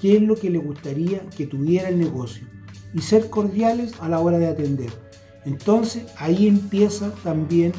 qué 0.00 0.16
es 0.16 0.22
lo 0.22 0.36
que 0.36 0.50
les 0.50 0.64
gustaría 0.64 1.20
que 1.30 1.46
tuviera 1.46 1.88
el 1.88 1.98
negocio 1.98 2.46
y 2.94 3.00
ser 3.00 3.28
cordiales 3.28 3.92
a 4.00 4.08
la 4.08 4.20
hora 4.20 4.38
de 4.38 4.48
atender. 4.48 4.90
Entonces 5.44 6.04
ahí 6.16 6.48
empieza 6.48 7.12
también 7.22 7.72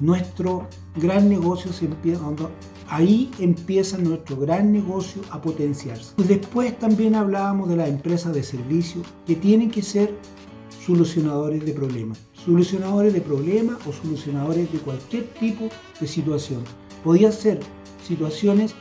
nuestro 0.00 0.68
gran 0.96 1.28
negocio, 1.28 1.72
se 1.72 1.86
empieza, 1.86 2.22
ahí 2.88 3.30
empieza 3.38 3.98
nuestro 3.98 4.36
gran 4.36 4.72
negocio 4.72 5.22
a 5.30 5.40
potenciarse. 5.40 6.14
Después 6.16 6.78
también 6.78 7.14
hablábamos 7.14 7.68
de 7.68 7.76
las 7.76 7.88
empresas 7.88 8.34
de 8.34 8.42
servicio 8.42 9.02
que 9.26 9.36
tienen 9.36 9.70
que 9.70 9.82
ser 9.82 10.14
solucionadores 10.84 11.64
de 11.64 11.72
problemas. 11.72 12.18
Solucionadores 12.32 13.12
de 13.12 13.20
problemas 13.20 13.76
o 13.86 13.92
solucionadores 13.92 14.72
de 14.72 14.78
cualquier 14.78 15.24
tipo 15.34 15.68
de 16.00 16.06
situación. 16.08 16.64
Podía 17.04 17.30
ser 17.30 17.60
situaciones 18.06 18.74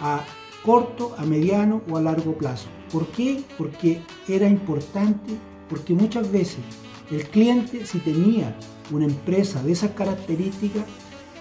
a 0.00 0.24
corto, 0.64 1.14
a 1.18 1.24
mediano 1.24 1.82
o 1.90 1.96
a 1.96 2.02
largo 2.02 2.34
plazo. 2.34 2.68
¿Por 2.92 3.06
qué? 3.08 3.42
Porque 3.56 4.00
era 4.28 4.48
importante, 4.48 5.34
porque 5.68 5.94
muchas 5.94 6.30
veces 6.30 6.58
el 7.10 7.24
cliente 7.28 7.86
si 7.86 7.98
tenía 7.98 8.56
una 8.90 9.04
empresa 9.04 9.62
de 9.62 9.72
esas 9.72 9.90
características 9.92 10.84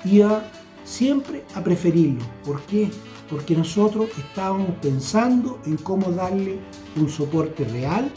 iba 0.06 0.44
siempre 0.84 1.44
a 1.56 1.64
preferirlo. 1.64 2.24
¿Por 2.46 2.62
qué? 2.62 2.90
Porque 3.30 3.56
nosotros 3.56 4.10
estábamos 4.18 4.70
pensando 4.82 5.60
en 5.66 5.78
cómo 5.78 6.12
darle 6.12 6.60
un 6.96 7.10
soporte 7.10 7.66
real 7.66 8.10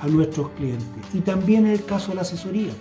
a 0.00 0.06
nuestros 0.06 0.50
clientes. 0.50 0.86
Y 1.12 1.20
también 1.20 1.66
en 1.66 1.72
el 1.72 1.84
caso 1.84 2.08
de 2.08 2.16
la 2.16 2.22
asesoría. 2.22 2.72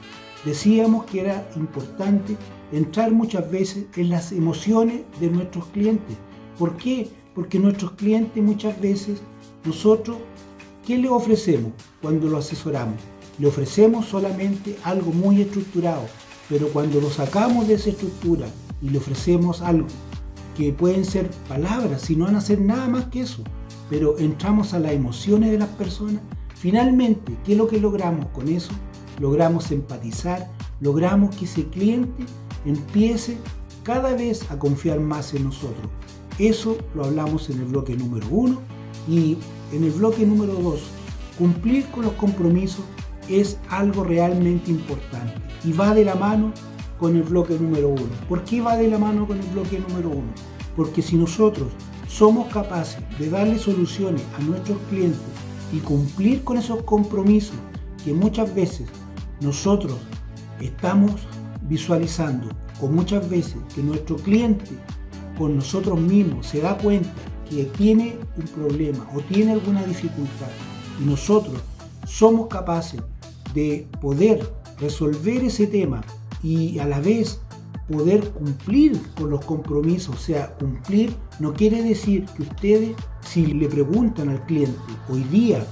Decíamos 0.46 1.06
que 1.06 1.22
era 1.22 1.50
importante 1.56 2.38
entrar 2.72 3.12
muchas 3.12 3.50
veces 3.50 3.86
en 3.96 4.10
las 4.10 4.32
emociones 4.32 5.02
de 5.20 5.30
nuestros 5.30 5.66
clientes. 5.68 6.16
¿Por 6.58 6.78
qué? 6.78 7.10
Porque 7.36 7.60
nuestros 7.60 7.92
clientes 7.92 8.42
muchas 8.42 8.80
veces 8.80 9.22
nosotros, 9.66 10.18
¿qué 10.86 10.98
le 10.98 11.10
ofrecemos 11.10 11.74
cuando 12.02 12.28
lo 12.30 12.38
asesoramos? 12.38 12.96
Le 13.40 13.48
ofrecemos 13.48 14.08
solamente 14.08 14.78
algo 14.84 15.12
muy 15.12 15.42
estructurado, 15.42 16.04
pero 16.50 16.70
cuando 16.70 17.00
lo 17.00 17.10
sacamos 17.10 17.68
de 17.68 17.76
esa 17.76 17.90
estructura 17.90 18.48
y 18.82 18.90
le 18.90 18.98
ofrecemos 18.98 19.62
algo 19.62 19.88
que 20.56 20.74
pueden 20.74 21.06
ser 21.06 21.30
palabras, 21.48 22.10
y 22.10 22.16
no 22.16 22.26
van 22.26 22.36
a 22.36 22.42
ser 22.42 22.60
nada 22.60 22.88
más 22.88 23.06
que 23.06 23.22
eso, 23.22 23.44
pero 23.92 24.18
entramos 24.18 24.74
a 24.74 24.80
las 24.80 24.94
emociones 24.94 25.52
de 25.52 25.60
las 25.60 25.70
personas, 25.70 26.22
finalmente, 26.56 27.38
¿qué 27.46 27.52
es 27.52 27.58
lo 27.58 27.68
que 27.68 27.80
logramos 27.80 28.26
con 28.30 28.48
eso? 28.48 28.72
Logramos 29.20 29.72
empatizar, 29.72 30.50
logramos 30.82 31.36
que 31.36 31.46
ese 31.46 31.66
cliente 31.68 32.24
empiece 32.66 33.38
cada 33.84 34.14
vez 34.14 34.50
a 34.50 34.58
confiar 34.58 35.00
más 35.00 35.34
en 35.36 35.44
nosotros. 35.44 35.88
Eso 36.40 36.78
lo 36.96 37.06
hablamos 37.06 37.50
en 37.52 37.60
el 37.60 37.66
bloque 37.66 37.96
número 37.96 38.26
uno 38.30 38.60
y 39.08 39.38
en 39.72 39.84
el 39.84 39.92
bloque 39.92 40.26
número 40.26 40.54
dos, 40.56 40.82
cumplir 41.38 41.86
con 41.92 42.04
los 42.06 42.14
compromisos 42.14 42.84
es 43.30 43.58
algo 43.70 44.04
realmente 44.04 44.72
importante 44.72 45.34
y 45.64 45.74
va 45.74 45.94
de 45.94 46.06
la 46.06 46.16
mano 46.16 46.54
con 47.00 47.16
el 47.16 47.24
bloque 47.24 47.58
número 47.60 47.90
uno. 47.90 48.10
¿Por 48.28 48.44
qué 48.44 48.62
va 48.62 48.78
de 48.78 48.88
la 48.88 48.98
mano 48.98 49.28
con 49.28 49.40
el 49.40 49.48
bloque 49.48 49.80
número 49.80 50.10
uno? 50.10 50.32
Porque 50.76 51.02
si 51.02 51.16
nosotros 51.16 51.70
somos 52.08 52.48
capaces 52.48 53.02
de 53.20 53.30
darle 53.30 53.60
soluciones 53.60 54.24
a 54.38 54.42
nuestros 54.44 54.78
clientes 54.90 55.22
y 55.72 55.80
cumplir 55.80 56.44
con 56.44 56.58
esos 56.58 56.82
compromisos 56.84 57.56
que 58.04 58.14
muchas 58.14 58.54
veces 58.56 58.88
nosotros 59.42 59.98
estamos 60.62 61.12
visualizando 61.64 62.50
o 62.82 62.88
muchas 62.88 63.30
veces 63.30 63.58
que 63.76 63.82
nuestro 63.82 64.16
cliente 64.16 64.72
con 65.38 65.56
nosotros 65.56 66.00
mismos 66.00 66.48
se 66.48 66.62
da 66.62 66.78
cuenta 66.78 67.10
que 67.50 67.66
tiene 67.66 68.18
un 68.38 68.46
problema 68.46 69.08
o 69.14 69.20
tiene 69.22 69.54
alguna 69.54 69.84
dificultad 69.84 70.48
y 71.02 71.06
nosotros 71.06 71.62
somos 72.06 72.48
capaces 72.48 73.02
de 73.58 73.88
poder 74.00 74.48
resolver 74.80 75.44
ese 75.44 75.66
tema 75.66 76.04
y 76.44 76.78
a 76.78 76.86
la 76.86 77.00
vez 77.00 77.42
poder 77.92 78.30
cumplir 78.30 79.02
con 79.18 79.32
los 79.32 79.44
compromisos, 79.46 80.16
o 80.16 80.20
sea, 80.20 80.54
cumplir 80.58 81.12
no 81.40 81.54
quiere 81.54 81.82
decir 81.82 82.26
que 82.36 82.44
ustedes, 82.44 82.96
si 83.22 83.48
le 83.48 83.68
preguntan 83.68 84.30
al 84.30 84.46
cliente 84.46 84.78
hoy 85.10 85.24
día 85.24 85.66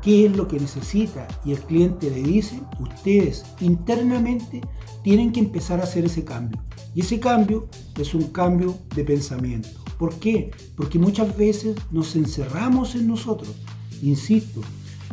qué 0.00 0.24
es 0.24 0.34
lo 0.34 0.48
que 0.48 0.58
necesita 0.58 1.28
y 1.44 1.52
el 1.52 1.58
cliente 1.58 2.10
le 2.10 2.22
dice, 2.22 2.58
ustedes 2.80 3.44
internamente 3.60 4.62
tienen 5.04 5.32
que 5.32 5.40
empezar 5.40 5.80
a 5.80 5.84
hacer 5.84 6.06
ese 6.06 6.24
cambio. 6.24 6.62
Y 6.94 7.02
ese 7.02 7.20
cambio 7.20 7.68
es 8.00 8.14
un 8.14 8.28
cambio 8.28 8.78
de 8.94 9.04
pensamiento. 9.04 9.68
¿Por 9.98 10.14
qué? 10.18 10.50
Porque 10.76 10.98
muchas 10.98 11.36
veces 11.36 11.76
nos 11.90 12.16
encerramos 12.16 12.94
en 12.94 13.06
nosotros. 13.06 13.54
Insisto, 14.00 14.62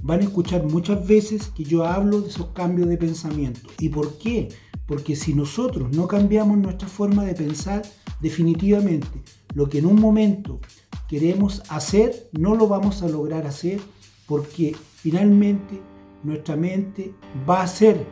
van 0.02 0.22
a 0.22 0.24
escuchar 0.24 0.64
muchas 0.64 1.06
veces 1.08 1.48
que 1.56 1.64
yo 1.64 1.86
hablo 1.86 2.22
de 2.22 2.30
esos 2.30 2.48
cambios 2.48 2.90
de 2.90 2.98
pensamiento. 2.98 3.70
¿Y 3.80 3.90
por 3.90 4.18
qué? 4.18 4.50
Porque 4.86 5.16
si 5.16 5.34
nosotros 5.34 5.96
no 5.96 6.08
cambiamos 6.08 6.58
nuestra 6.58 6.88
forma 6.88 7.24
de 7.26 7.36
pensar, 7.36 7.84
definitivamente 8.20 9.22
lo 9.54 9.70
que 9.70 9.80
en 9.80 9.86
un 9.86 10.00
momento 10.00 10.60
queremos 11.08 11.64
hacer, 11.70 12.30
no 12.32 12.56
lo 12.56 12.68
vamos 12.68 13.02
a 13.02 13.08
lograr 13.08 13.46
hacer 13.46 13.80
porque 14.28 14.76
finalmente 14.96 15.82
nuestra 16.24 16.56
mente 16.56 17.14
va 17.48 17.62
a 17.62 17.64
hacer 17.64 18.06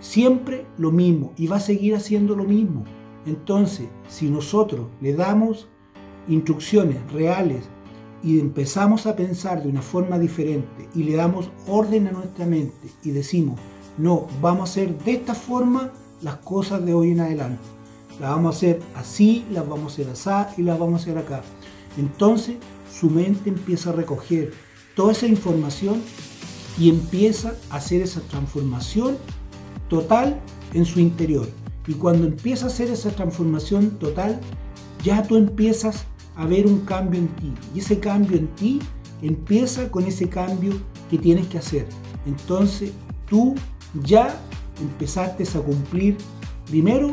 siempre 0.00 0.66
lo 0.78 0.90
mismo 0.90 1.32
y 1.36 1.46
va 1.46 1.56
a 1.56 1.60
seguir 1.60 1.94
haciendo 1.94 2.34
lo 2.34 2.44
mismo. 2.44 2.84
Entonces, 3.26 3.88
si 4.08 4.28
nosotros 4.30 4.86
le 5.00 5.14
damos 5.14 5.68
instrucciones 6.28 6.96
reales 7.12 7.68
y 8.22 8.38
empezamos 8.38 9.06
a 9.06 9.16
pensar 9.16 9.62
de 9.62 9.68
una 9.68 9.82
forma 9.82 10.18
diferente 10.18 10.88
y 10.94 11.04
le 11.04 11.16
damos 11.16 11.50
orden 11.66 12.06
a 12.08 12.12
nuestra 12.12 12.46
mente 12.46 12.88
y 13.02 13.10
decimos, 13.10 13.58
no, 13.98 14.26
vamos 14.40 14.68
a 14.68 14.72
hacer 14.72 14.98
de 14.98 15.12
esta 15.12 15.34
forma 15.34 15.92
las 16.22 16.36
cosas 16.36 16.84
de 16.84 16.94
hoy 16.94 17.12
en 17.12 17.20
adelante. 17.20 17.62
Las 18.20 18.30
vamos 18.30 18.54
a 18.54 18.58
hacer 18.58 18.82
así, 18.94 19.46
las 19.50 19.66
vamos 19.66 19.92
a 19.92 19.94
hacer 19.94 20.10
así 20.10 20.60
y 20.60 20.64
las 20.64 20.78
vamos 20.78 21.00
a 21.00 21.02
hacer 21.04 21.18
acá. 21.18 21.42
Entonces 21.96 22.56
su 22.92 23.08
mente 23.08 23.48
empieza 23.48 23.90
a 23.90 23.94
recoger 23.94 24.52
toda 24.94 25.12
esa 25.12 25.26
información 25.26 26.02
y 26.78 26.90
empieza 26.90 27.54
a 27.70 27.76
hacer 27.76 28.02
esa 28.02 28.20
transformación 28.20 29.16
total 29.88 30.40
en 30.74 30.84
su 30.84 31.00
interior. 31.00 31.48
Y 31.86 31.94
cuando 31.94 32.26
empieza 32.26 32.66
a 32.66 32.68
hacer 32.68 32.90
esa 32.90 33.10
transformación 33.10 33.98
total, 33.98 34.40
ya 35.02 35.22
tú 35.22 35.36
empiezas 35.36 36.04
a 36.40 36.46
ver 36.46 36.66
un 36.66 36.80
cambio 36.80 37.20
en 37.20 37.28
ti. 37.36 37.52
Y 37.74 37.80
ese 37.80 38.00
cambio 38.00 38.38
en 38.38 38.48
ti 38.48 38.80
empieza 39.20 39.90
con 39.90 40.06
ese 40.06 40.28
cambio 40.28 40.72
que 41.10 41.18
tienes 41.18 41.46
que 41.48 41.58
hacer. 41.58 41.86
Entonces 42.24 42.92
tú 43.28 43.54
ya 44.02 44.40
empezaste 44.80 45.44
a 45.44 45.60
cumplir 45.60 46.16
primero 46.66 47.12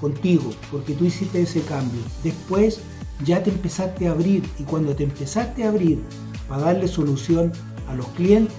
contigo, 0.00 0.52
porque 0.70 0.94
tú 0.94 1.04
hiciste 1.04 1.42
ese 1.42 1.62
cambio. 1.62 2.00
Después 2.22 2.80
ya 3.24 3.42
te 3.42 3.50
empezaste 3.50 4.06
a 4.06 4.12
abrir 4.12 4.44
y 4.58 4.62
cuando 4.62 4.94
te 4.94 5.02
empezaste 5.02 5.64
a 5.64 5.70
abrir 5.70 5.98
para 6.48 6.62
darle 6.62 6.86
solución 6.86 7.52
a 7.88 7.94
los 7.96 8.06
clientes, 8.08 8.54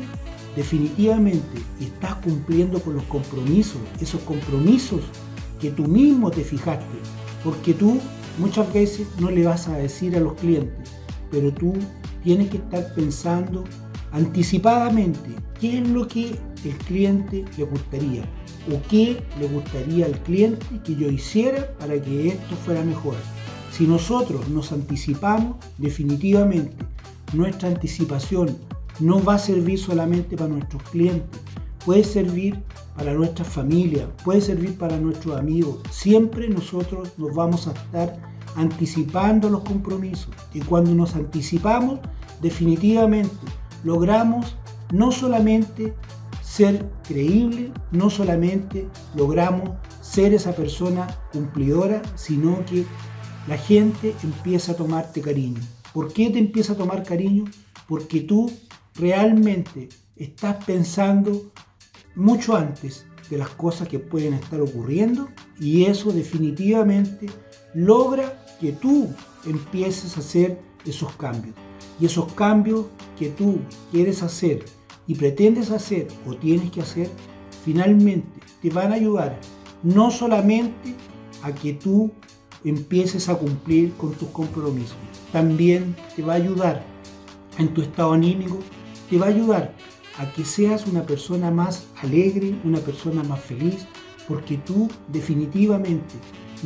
definitivamente 0.58 1.58
estás 1.80 2.16
cumpliendo 2.16 2.82
con 2.82 2.96
los 2.96 3.04
compromisos, 3.04 3.80
esos 4.02 4.20
compromisos 4.24 5.00
que 5.62 5.72
tú 5.72 5.86
mismo 5.86 6.30
te 6.32 6.44
fijaste, 6.44 6.86
porque 7.46 7.74
tú 7.74 8.02
muchas 8.38 8.72
veces 8.74 9.08
no 9.20 9.30
le 9.30 9.46
vas 9.46 9.68
a 9.68 9.78
decir 9.78 10.16
a 10.16 10.20
los 10.20 10.34
clientes, 10.34 10.90
pero 11.30 11.54
tú 11.54 11.74
tienes 12.24 12.50
que 12.50 12.58
estar 12.58 12.94
pensando 12.94 13.64
anticipadamente 14.12 15.30
qué 15.60 15.80
es 15.80 15.88
lo 15.88 16.08
que 16.08 16.36
el 16.64 16.78
cliente 16.86 17.46
le 17.58 17.64
gustaría 17.64 18.24
o 18.72 18.80
qué 18.90 19.24
le 19.40 19.48
gustaría 19.48 20.06
al 20.06 20.20
cliente 20.24 20.66
que 20.84 20.96
yo 20.96 21.10
hiciera 21.10 21.76
para 21.80 22.00
que 22.02 22.30
esto 22.30 22.56
fuera 22.66 22.84
mejor. 22.84 23.16
Si 23.72 23.88
nosotros 23.88 24.50
nos 24.50 24.72
anticipamos, 24.72 25.58
definitivamente 25.78 26.76
nuestra 27.34 27.70
anticipación 27.70 28.58
no 29.00 29.24
va 29.24 29.36
a 29.36 29.40
servir 29.40 29.80
solamente 29.80 30.36
para 30.36 30.50
nuestros 30.50 30.84
clientes, 30.84 31.40
puede 31.86 32.04
servir 32.04 32.62
para 32.96 33.14
nuestra 33.14 33.46
familia, 33.46 34.08
puede 34.24 34.42
servir 34.42 34.78
para 34.78 34.98
nuestros 34.98 35.38
amigos. 35.38 35.80
Siempre 35.90 36.48
nosotros 36.50 37.14
nos 37.18 37.34
vamos 37.34 37.68
a 37.68 37.72
estar 37.72 38.32
anticipando 38.56 39.50
los 39.50 39.64
compromisos 39.64 40.30
y 40.54 40.60
cuando 40.60 40.94
nos 40.94 41.16
anticipamos, 41.16 42.00
definitivamente 42.42 43.36
logramos 43.84 44.56
no 44.92 45.12
solamente 45.12 45.94
ser 46.42 46.86
creíble, 47.08 47.72
no 47.92 48.10
solamente 48.10 48.88
logramos 49.16 49.72
ser 50.02 50.34
esa 50.34 50.54
persona 50.54 51.08
cumplidora, 51.32 52.02
sino 52.16 52.66
que 52.66 52.86
la 53.48 53.58
gente 53.58 54.14
empieza 54.24 54.74
a 54.74 54.76
tomarte 54.76 55.22
cariño. 55.22 55.62
¿Por 55.94 56.12
qué 56.12 56.30
te 56.30 56.40
empieza 56.40 56.74
a 56.74 56.78
tomar 56.78 57.04
cariño? 57.04 57.46
Porque 57.88 58.22
tú 58.22 58.52
realmente 58.96 59.90
estás 60.16 60.64
pensando 60.66 61.52
mucho 62.16 62.56
antes 62.56 63.06
de 63.30 63.38
las 63.38 63.50
cosas 63.50 63.88
que 63.88 64.00
pueden 64.00 64.34
estar 64.34 64.60
ocurriendo 64.62 65.30
y 65.60 65.86
eso 65.86 66.12
definitivamente 66.12 67.28
logra 67.74 68.46
que 68.60 68.74
tú 68.74 69.10
empieces 69.46 70.18
a 70.18 70.20
hacer 70.20 70.60
esos 70.86 71.16
cambios. 71.16 71.56
Y 72.00 72.06
esos 72.06 72.32
cambios 72.34 72.88
que 73.18 73.30
tú 73.30 73.60
quieres 73.92 74.24
hacer 74.24 74.66
y 75.08 75.16
pretendes 75.16 75.72
hacer 75.72 76.08
o 76.28 76.36
tienes 76.36 76.72
que 76.72 76.82
hacer, 76.82 77.10
finalmente 77.64 78.40
te 78.62 78.70
van 78.70 78.92
a 78.92 78.96
ayudar 78.96 79.40
no 79.84 80.12
solamente 80.12 80.96
a 81.42 81.54
que 81.54 81.74
tú 81.74 82.12
empieces 82.64 83.30
a 83.30 83.36
cumplir 83.36 83.94
con 83.94 84.14
tus 84.14 84.30
compromisos, 84.30 84.96
también 85.32 85.96
te 86.16 86.22
va 86.22 86.34
a 86.34 86.36
ayudar 86.36 86.84
en 87.58 87.74
tu 87.74 87.82
estado 87.82 88.14
anímico, 88.14 88.60
te 89.10 89.18
va 89.18 89.28
a 89.28 89.30
ayudar 89.30 89.74
a 90.18 90.32
que 90.32 90.46
seas 90.46 90.88
una 90.88 91.04
persona 91.04 91.52
más 91.52 91.86
alegre, 92.02 92.56
una 92.64 92.80
persona 92.80 93.24
más 93.24 93.40
feliz, 93.40 93.86
porque 94.28 94.58
tú 94.58 94.90
definitivamente 95.08 96.16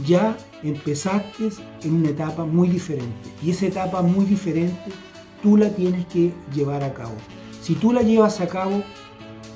ya 0.06 0.38
empezaste 0.64 1.50
en 1.84 1.94
una 1.94 2.10
etapa 2.10 2.46
muy 2.46 2.68
diferente. 2.68 3.30
Y 3.42 3.52
esa 3.52 3.68
etapa 3.68 4.02
muy 4.02 4.26
diferente 4.26 4.92
tú 5.42 5.58
la 5.58 5.70
tienes 5.70 6.06
que 6.08 6.32
llevar 6.54 6.84
a 6.84 6.94
cabo. 6.94 7.16
Si 7.62 7.76
tú 7.76 7.94
la 7.94 8.02
llevas 8.02 8.42
a 8.42 8.48
cabo 8.48 8.84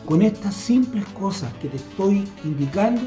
con 0.06 0.21
estas 0.21 0.56
simples 0.56 1.06
cosas 1.08 1.54
que 1.56 1.67
te 1.67 1.78
estoy 1.78 2.28
indicando, 2.43 3.02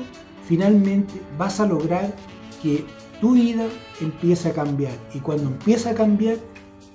finalmente 0.47 1.15
vas 1.39 1.61
a 1.61 1.67
lograr 1.67 2.15
que 2.63 2.85
tu 3.21 3.33
vida 3.33 3.67
empiece 4.01 4.49
a 4.49 4.53
cambiar. 4.53 4.95
Y 5.15 5.21
cuando 5.21 5.45
empieza 5.45 5.91
a 5.91 5.95
cambiar, 5.95 6.37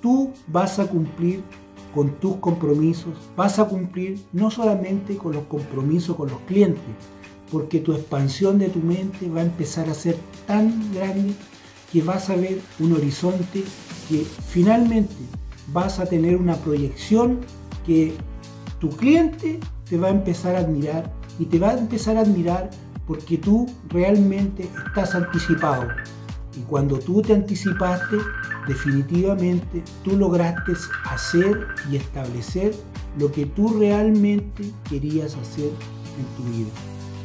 tú 0.00 0.32
vas 0.46 0.78
a 0.78 0.86
cumplir 0.86 1.42
con 1.94 2.10
tus 2.20 2.36
compromisos, 2.36 3.14
vas 3.36 3.58
a 3.58 3.66
cumplir 3.66 4.18
no 4.32 4.50
solamente 4.50 5.16
con 5.16 5.32
los 5.32 5.44
compromisos 5.44 6.16
con 6.16 6.28
los 6.28 6.40
clientes, 6.40 6.82
porque 7.50 7.80
tu 7.80 7.92
expansión 7.92 8.58
de 8.58 8.68
tu 8.68 8.80
mente 8.80 9.28
va 9.28 9.40
a 9.40 9.44
empezar 9.44 9.88
a 9.88 9.94
ser 9.94 10.16
tan 10.46 10.92
grande 10.92 11.34
que 11.92 12.02
vas 12.02 12.28
a 12.30 12.36
ver 12.36 12.60
un 12.78 12.92
horizonte 12.92 13.64
que 14.08 14.24
finalmente 14.48 15.14
vas 15.72 15.98
a 15.98 16.06
tener 16.06 16.36
una 16.36 16.56
proyección 16.56 17.40
que 17.86 18.14
tu 18.78 18.90
cliente 18.90 19.58
te 19.88 19.96
va 19.96 20.08
a 20.08 20.10
empezar 20.10 20.54
a 20.56 20.60
admirar 20.60 21.12
y 21.38 21.46
te 21.46 21.58
va 21.58 21.70
a 21.70 21.78
empezar 21.78 22.16
a 22.16 22.20
admirar 22.20 22.70
porque 23.06 23.38
tú 23.38 23.66
realmente 23.88 24.68
estás 24.86 25.14
anticipado. 25.14 25.88
Y 26.58 26.62
cuando 26.62 26.98
tú 26.98 27.22
te 27.22 27.34
anticipaste, 27.34 28.16
definitivamente 28.66 29.82
tú 30.02 30.16
lograste 30.16 30.72
hacer 31.04 31.66
y 31.90 31.96
establecer 31.96 32.74
lo 33.18 33.30
que 33.30 33.46
tú 33.46 33.78
realmente 33.78 34.64
querías 34.88 35.36
hacer 35.36 35.70
en 36.18 36.36
tu 36.36 36.50
vida. 36.50 36.70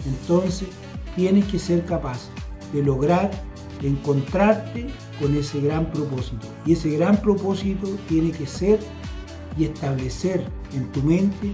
Entonces 0.06 0.68
tienes 1.16 1.46
que 1.46 1.58
ser 1.58 1.84
capaz 1.86 2.30
de 2.72 2.84
lograr 2.84 3.32
encontrarte 3.88 4.88
con 5.20 5.36
ese 5.36 5.62
gran 5.62 5.92
propósito. 5.92 6.48
Y 6.66 6.74
ese 6.74 6.92
gran 6.92 7.18
propósito 7.18 7.88
tiene 8.08 8.32
que 8.32 8.48
ser 8.48 8.80
y 9.58 9.66
establecer 9.66 10.46
en 10.74 10.92
tu 10.92 11.02
mente 11.04 11.52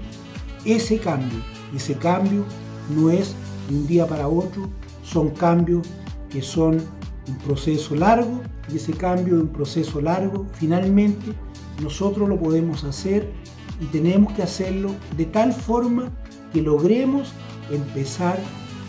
ese 0.66 1.00
cambio. 1.00 1.40
Ese 1.76 1.96
cambio 1.96 2.46
no 2.90 3.10
es 3.10 3.36
de 3.68 3.76
un 3.76 3.88
día 3.88 4.08
para 4.08 4.28
otro, 4.28 4.70
son 5.04 5.30
cambios 5.30 5.88
que 6.30 6.42
son 6.42 6.82
un 7.30 7.38
proceso 7.38 7.96
largo 7.96 8.42
y 8.72 8.78
ese 8.78 8.94
cambio 8.94 9.36
de 9.36 9.42
un 9.42 9.50
proceso 9.50 10.02
largo 10.02 10.46
finalmente 10.54 11.34
nosotros 11.82 12.28
lo 12.28 12.38
podemos 12.40 12.84
hacer 12.84 13.30
y 13.80 13.86
tenemos 13.86 14.34
que 14.34 14.44
hacerlo 14.44 14.92
de 15.16 15.26
tal 15.26 15.54
forma 15.54 16.12
que 16.52 16.62
logremos 16.62 17.32
empezar 17.72 18.40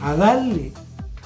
a 0.02 0.14
darle 0.14 0.72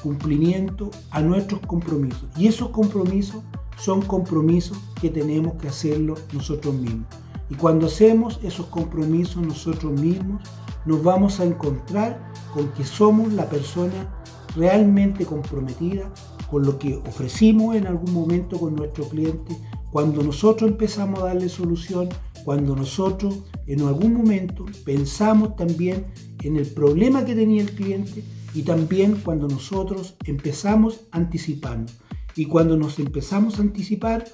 cumplimiento 0.03 0.91
a 1.11 1.23
nuestros 1.23 1.61
compromisos. 1.63 2.29
Y 2.37 2.47
esos 2.47 2.69
compromisos 2.71 3.43
son 3.79 4.03
compromisos 4.03 4.79
que 5.01 5.09
tenemos 5.09 5.55
que 5.55 5.69
hacerlo 5.69 6.17
nosotros 6.33 6.75
mismos. 6.75 7.07
Y 7.49 7.55
cuando 7.55 7.87
hacemos 7.87 8.39
esos 8.43 8.67
compromisos 8.67 9.43
nosotros 9.43 9.99
mismos, 9.99 10.43
nos 10.85 11.03
vamos 11.03 11.41
a 11.41 11.45
encontrar 11.45 12.31
con 12.53 12.69
que 12.73 12.85
somos 12.85 13.33
la 13.33 13.49
persona 13.49 14.09
realmente 14.57 15.25
comprometida 15.25 16.11
con 16.55 16.65
lo 16.65 16.79
que 16.79 16.95
ofrecimos 16.95 17.75
en 17.75 17.89
algún 17.89 18.15
momento 18.15 18.61
con 18.61 18.77
nuestro 18.77 19.09
cliente, 19.09 19.57
cuando 19.91 20.23
nosotros 20.23 20.71
empezamos 20.71 21.19
a 21.19 21.25
darle 21.25 21.49
solución, 21.49 22.09
cuando 22.45 22.77
nosotros 22.77 23.41
en 23.67 23.81
algún 23.81 24.15
momento 24.15 24.65
pensamos 24.85 25.57
también 25.57 26.07
en 26.45 26.57
el 26.57 26.67
problema 26.69 27.25
que 27.25 27.35
tenía 27.35 27.61
el 27.61 27.73
cliente 27.73 28.23
y 28.55 28.63
también 28.63 29.17
cuando 29.25 29.49
nosotros 29.49 30.15
empezamos 30.27 31.01
a 31.11 31.17
anticiparnos. 31.17 31.93
Y 32.37 32.45
cuando 32.45 32.77
nos 32.77 33.01
empezamos 33.01 33.59
a 33.59 33.63
anticipar, 33.63 34.25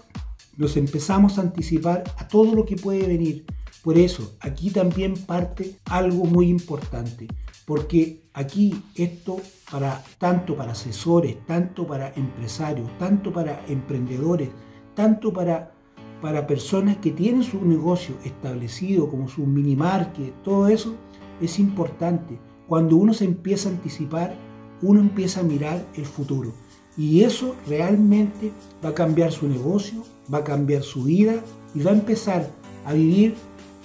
nos 0.59 0.77
empezamos 0.77 1.39
a 1.39 1.41
anticipar 1.41 2.05
a 2.19 2.29
todo 2.29 2.55
lo 2.55 2.67
que 2.67 2.77
puede 2.77 3.07
venir. 3.07 3.47
Por 3.83 3.97
eso, 3.97 4.37
aquí 4.41 4.69
también 4.69 5.15
parte 5.15 5.77
algo 5.87 6.27
muy 6.27 6.51
importante, 6.51 7.29
porque 7.71 8.25
aquí 8.35 8.83
esto 8.97 9.37
para 9.71 10.03
tanto 10.19 10.57
para 10.57 10.73
asesores, 10.73 11.37
tanto 11.47 11.87
para 11.87 12.13
empresarios, 12.17 12.91
tanto 12.99 13.33
para 13.33 13.65
emprendedores, 13.69 14.49
tanto 14.97 15.33
para 15.33 15.73
para 16.21 16.49
personas 16.49 16.97
que 16.97 17.13
tienen 17.13 17.45
su 17.45 17.65
negocio 17.65 18.17
establecido 18.25 19.09
como 19.09 19.29
su 19.29 19.47
mini 19.47 19.77
market, 19.77 20.35
todo 20.43 20.67
eso 20.67 20.97
es 21.41 21.61
importante. 21.61 22.41
Cuando 22.67 22.97
uno 22.97 23.15
se 23.15 23.25
empieza 23.25 23.69
a 23.69 23.73
anticipar, 23.73 24.35
uno 24.83 24.99
empieza 24.99 25.39
a 25.39 25.45
mirar 25.45 25.87
el 25.95 26.07
futuro. 26.07 26.53
Y 26.97 27.23
eso 27.23 27.55
realmente 27.69 28.51
va 28.85 28.89
a 28.89 28.95
cambiar 28.95 29.31
su 29.31 29.49
negocio, 29.49 30.03
va 30.33 30.39
a 30.39 30.45
cambiar 30.45 30.83
su 30.83 31.05
vida 31.05 31.37
y 31.73 31.83
va 31.85 31.93
a 31.93 31.95
empezar 31.95 32.51
a 32.85 32.95
vivir 32.95 33.37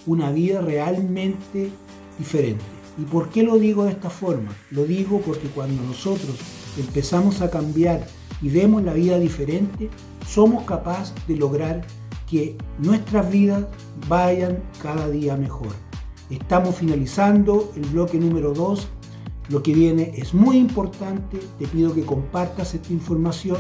una 0.08 0.32
vida 0.32 0.62
realmente 0.62 1.70
diferente. 2.18 2.75
¿Y 2.98 3.04
por 3.04 3.30
qué 3.30 3.44
lo 3.44 3.58
digo 3.58 3.86
de 3.86 3.92
esta 3.92 4.10
forma? 4.10 4.56
Lo 4.72 4.86
digo 4.86 5.22
porque 5.22 5.48
cuando 5.50 5.82
nosotros 5.84 6.36
empezamos 6.78 7.42
a 7.42 7.50
cambiar 7.50 8.08
y 8.42 8.50
vemos 8.50 8.84
la 8.84 8.94
vida 8.94 9.20
diferente, 9.20 9.90
somos 10.26 10.64
capaces 10.64 11.14
de 11.28 11.36
lograr 11.36 11.86
que 12.30 12.58
nuestras 12.80 13.30
vidas 13.30 13.66
vayan 14.08 14.64
cada 14.82 15.10
día 15.10 15.36
mejor. 15.36 15.74
Estamos 16.30 16.76
finalizando 16.76 17.72
el 17.76 17.84
bloque 17.90 18.18
número 18.18 18.54
2. 18.54 18.88
Lo 19.50 19.62
que 19.62 19.74
viene 19.74 20.14
es 20.16 20.34
muy 20.34 20.58
importante. 20.58 21.40
Te 21.60 21.68
pido 21.68 21.94
que 21.94 22.04
compartas 22.04 22.74
esta 22.74 22.92
información 22.92 23.58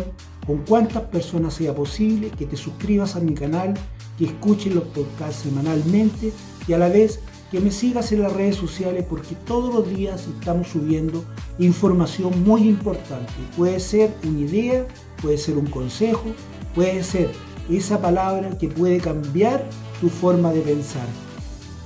con 0.47 0.59
cuantas 0.59 1.03
personas 1.03 1.53
sea 1.55 1.75
posible, 1.75 2.31
que 2.31 2.45
te 2.45 2.57
suscribas 2.57 3.15
a 3.15 3.19
mi 3.19 3.33
canal, 3.33 3.73
que 4.17 4.25
escuches 4.25 4.73
los 4.73 4.85
podcasts 4.85 5.43
semanalmente 5.43 6.31
y 6.67 6.73
a 6.73 6.77
la 6.77 6.89
vez 6.89 7.19
que 7.51 7.60
me 7.60 7.71
sigas 7.71 8.12
en 8.12 8.23
las 8.23 8.34
redes 8.34 8.55
sociales 8.55 9.05
porque 9.08 9.36
todos 9.45 9.73
los 9.73 9.89
días 9.89 10.27
estamos 10.27 10.67
subiendo 10.67 11.23
información 11.60 12.43
muy 12.43 12.67
importante. 12.67 13.34
Puede 13.55 13.79
ser 13.79 14.13
una 14.23 14.39
idea, 14.39 14.86
puede 15.21 15.38
ser 15.38 15.58
un 15.58 15.67
consejo, 15.67 16.25
puede 16.73 17.03
ser 17.03 17.31
esa 17.69 18.01
palabra 18.01 18.58
que 18.58 18.67
puede 18.67 18.99
cambiar 18.99 19.63
tu 20.01 20.10
forma 20.10 20.51
de 20.53 20.62
pensar. 20.62 21.08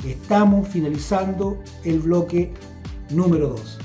Estamos 0.06 0.68
finalizando 0.70 1.58
el 1.84 2.00
bloque 2.00 2.54
número 3.10 3.50
2. 3.50 3.80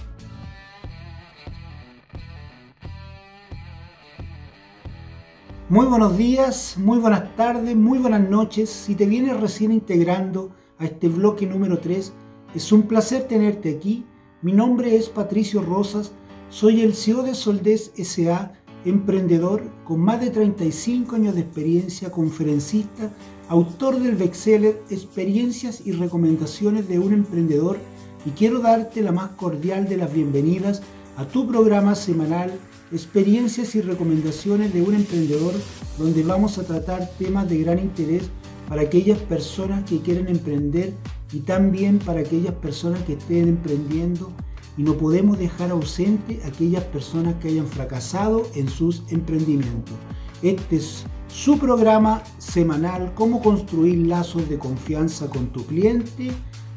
Muy 5.71 5.87
buenos 5.87 6.17
días, 6.17 6.77
muy 6.79 6.99
buenas 6.99 7.35
tardes, 7.37 7.75
muy 7.75 7.99
buenas 7.99 8.29
noches. 8.29 8.71
Si 8.71 8.95
te 8.95 9.07
vienes 9.07 9.41
recién 9.41 9.73
integrando 9.73 10.53
a 10.79 10.87
este 10.87 11.09
bloque 11.09 11.47
número 11.47 11.79
3, 11.79 12.13
es 12.55 12.73
un 12.73 12.83
placer 12.83 13.25
tenerte 13.25 13.77
aquí. 13.77 14.05
Mi 14.43 14.53
nombre 14.53 14.97
es 14.97 15.09
Patricio 15.09 15.63
Rosas, 15.63 16.13
soy 16.51 16.83
el 16.83 16.95
CEO 16.95 17.23
de 17.23 17.35
Soldés 17.35 17.93
SA 17.97 18.53
emprendedor 18.85 19.63
con 19.85 20.01
más 20.01 20.21
de 20.21 20.31
35 20.31 21.17
años 21.17 21.35
de 21.35 21.41
experiencia, 21.43 22.11
conferencista, 22.11 23.11
autor 23.49 23.99
del 23.99 24.17
bestseller 24.17 24.83
Experiencias 24.91 25.83
y 25.85 25.93
recomendaciones 25.93 26.89
de 26.89 26.99
un 26.99 27.13
emprendedor. 27.13 27.79
Y 28.27 28.31
quiero 28.31 28.61
darte 28.61 29.03
la 29.03 29.13
más 29.13 29.31
cordial 29.33 29.89
de 29.89 29.97
las 29.97 30.13
bienvenidas 30.13 30.83
a 31.17 31.27
tu 31.27 31.47
programa 31.47 31.95
semanal 31.95 32.53
Experiencias 32.93 33.75
y 33.75 33.81
recomendaciones 33.81 34.73
de 34.73 34.83
un 34.83 34.95
emprendedor 34.95 35.55
donde 35.99 36.23
vamos 36.23 36.59
a 36.59 36.65
tratar 36.65 37.11
temas 37.19 37.49
de 37.49 37.59
gran 37.59 37.79
interés 37.79 38.31
para 38.69 38.83
aquellas 38.83 39.19
personas 39.19 39.85
que 39.85 40.01
quieren 40.01 40.29
emprender 40.29 40.93
y 41.33 41.41
también 41.41 41.99
para 41.99 42.21
aquellas 42.21 42.55
personas 42.55 43.03
que 43.03 43.15
estén 43.15 43.49
emprendiendo 43.49 44.31
y 44.77 44.83
no 44.83 44.95
podemos 44.95 45.39
dejar 45.39 45.71
ausente 45.71 46.41
a 46.45 46.49
aquellas 46.49 46.85
personas 46.85 47.35
que 47.41 47.49
hayan 47.49 47.67
fracasado 47.67 48.47
en 48.55 48.69
sus 48.69 49.03
emprendimientos. 49.11 49.95
Este 50.43 50.77
es 50.77 51.05
su 51.29 51.59
programa 51.59 52.23
semanal, 52.39 53.13
cómo 53.15 53.43
construir 53.43 54.07
lazos 54.07 54.49
de 54.49 54.59
confianza 54.59 55.29
con 55.29 55.49
tu 55.49 55.65
cliente 55.67 56.31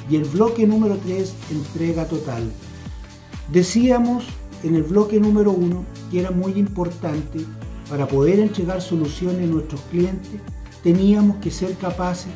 y 0.10 0.16
el 0.16 0.26
bloque 0.26 0.66
número 0.66 0.98
3, 0.98 1.34
entrega 1.52 2.06
total. 2.06 2.52
Decíamos 3.52 4.26
en 4.64 4.76
el 4.76 4.84
bloque 4.84 5.20
número 5.20 5.52
1 5.52 5.86
que 6.12 6.20
era 6.20 6.32
muy 6.32 6.54
importante 6.54 7.40
para 7.90 8.08
poder 8.08 8.40
entregar 8.40 8.82
soluciones 8.82 9.44
a 9.44 9.52
nuestros 9.52 9.82
clientes, 9.92 10.42
teníamos 10.88 11.36
que 11.40 11.52
ser 11.52 11.76
capaces 11.76 12.32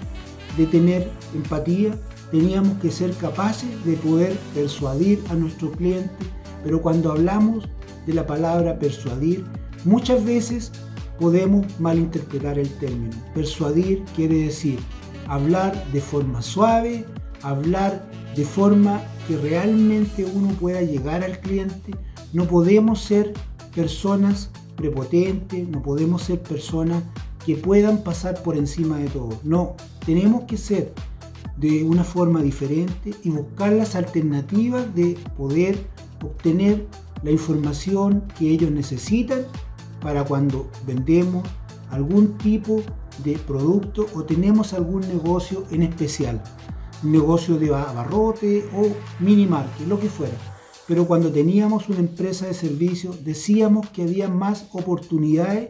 de 0.58 0.66
tener 0.66 1.10
empatía, 1.34 1.98
teníamos 2.32 2.78
que 2.80 2.92
ser 2.92 3.14
capaces 3.14 3.70
de 3.86 3.94
poder 3.94 4.38
persuadir 4.54 5.24
a 5.30 5.36
nuestro 5.36 5.72
cliente, 5.72 6.12
pero 6.62 6.82
cuando 6.82 7.14
hablamos 7.14 7.70
de 8.06 8.14
la 8.14 8.28
palabra 8.28 8.78
persuadir, 8.78 9.46
muchas 9.86 10.26
veces 10.26 10.74
podemos 11.18 11.66
malinterpretar 11.80 12.60
el 12.60 12.68
término. 12.72 13.16
Persuadir 13.34 14.04
quiere 14.18 14.36
decir 14.40 14.80
hablar 15.30 15.72
de 15.94 16.02
forma 16.02 16.42
suave, 16.42 17.06
hablar 17.44 18.06
de 18.36 18.44
forma 18.44 19.02
que 19.30 19.38
realmente 19.38 20.26
uno 20.26 20.50
pueda 20.60 20.82
llegar 20.82 21.24
al 21.24 21.40
cliente. 21.40 21.94
No 22.34 22.44
podemos 22.50 23.02
ser 23.02 23.32
personas 23.74 24.52
prepotentes, 24.76 25.70
no 25.70 25.82
podemos 25.82 26.24
ser 26.24 26.42
personas 26.42 27.02
que 27.46 27.56
puedan 27.56 28.04
pasar 28.04 28.42
por 28.44 28.58
encima 28.58 28.98
de 28.98 29.10
todo. 29.10 29.40
No, 29.44 29.76
tenemos 30.06 30.44
que 30.44 30.58
ser 30.58 30.94
de 31.58 31.84
una 31.84 32.04
forma 32.04 32.42
diferente 32.42 33.14
y 33.24 33.30
buscar 33.30 33.72
las 33.74 33.96
alternativas 33.96 34.94
de 34.96 35.18
poder 35.38 35.78
obtener 36.24 36.86
la 37.24 37.32
información 37.32 38.24
que 38.38 38.50
ellos 38.50 38.72
necesitan 38.72 39.46
para 40.02 40.24
cuando 40.24 40.70
vendemos 40.86 41.48
algún 41.92 42.38
tipo 42.38 42.82
de 43.24 43.38
producto 43.38 44.08
o 44.16 44.24
tenemos 44.24 44.74
algún 44.74 45.02
negocio 45.02 45.66
en 45.72 45.84
especial, 45.84 46.42
un 47.04 47.12
negocio 47.12 47.58
de 47.58 47.74
abarrote 47.76 48.66
o 48.74 48.88
mini 49.20 49.46
market, 49.46 49.88
lo 49.88 50.00
que 50.00 50.10
fuera. 50.10 50.38
Pero 50.88 51.06
cuando 51.06 51.32
teníamos 51.32 51.90
una 51.90 52.00
empresa 52.00 52.48
de 52.48 52.54
servicio 52.54 53.16
decíamos 53.24 53.90
que 53.90 54.04
había 54.04 54.28
más 54.28 54.66
oportunidades 54.72 55.70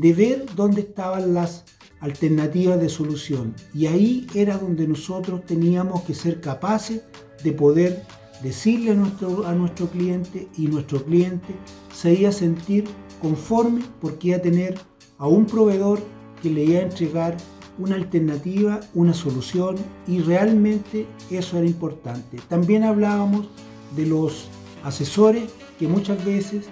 de 0.00 0.14
ver 0.14 0.46
dónde 0.56 0.80
estaban 0.80 1.34
las 1.34 1.64
alternativas 2.00 2.80
de 2.80 2.88
solución. 2.88 3.54
Y 3.74 3.86
ahí 3.86 4.26
era 4.34 4.56
donde 4.56 4.88
nosotros 4.88 5.44
teníamos 5.44 6.02
que 6.02 6.14
ser 6.14 6.40
capaces 6.40 7.02
de 7.44 7.52
poder 7.52 8.02
decirle 8.42 8.92
a 8.92 8.94
nuestro, 8.94 9.46
a 9.46 9.54
nuestro 9.54 9.88
cliente 9.88 10.48
y 10.56 10.68
nuestro 10.68 11.04
cliente 11.04 11.54
se 11.92 12.14
iba 12.14 12.30
a 12.30 12.32
sentir 12.32 12.84
conforme 13.20 13.82
porque 14.00 14.28
iba 14.28 14.38
a 14.38 14.42
tener 14.42 14.80
a 15.18 15.28
un 15.28 15.44
proveedor 15.44 16.00
que 16.42 16.48
le 16.48 16.64
iba 16.64 16.78
a 16.78 16.84
entregar 16.84 17.36
una 17.78 17.96
alternativa, 17.96 18.80
una 18.94 19.12
solución 19.12 19.76
y 20.06 20.20
realmente 20.20 21.06
eso 21.30 21.58
era 21.58 21.66
importante. 21.66 22.38
También 22.48 22.84
hablábamos 22.84 23.48
de 23.94 24.06
los 24.06 24.48
asesores 24.82 25.44
que 25.78 25.86
muchas 25.86 26.24
veces 26.24 26.70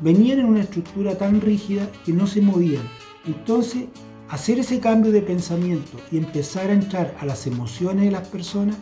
venían 0.00 0.40
en 0.40 0.46
una 0.46 0.62
estructura 0.62 1.16
tan 1.16 1.40
rígida 1.40 1.90
que 2.04 2.12
no 2.12 2.26
se 2.26 2.40
movían. 2.40 2.82
Entonces, 3.26 3.86
hacer 4.28 4.58
ese 4.58 4.80
cambio 4.80 5.12
de 5.12 5.22
pensamiento 5.22 5.98
y 6.10 6.18
empezar 6.18 6.70
a 6.70 6.74
entrar 6.74 7.16
a 7.20 7.26
las 7.26 7.46
emociones 7.46 8.04
de 8.04 8.10
las 8.10 8.28
personas, 8.28 8.76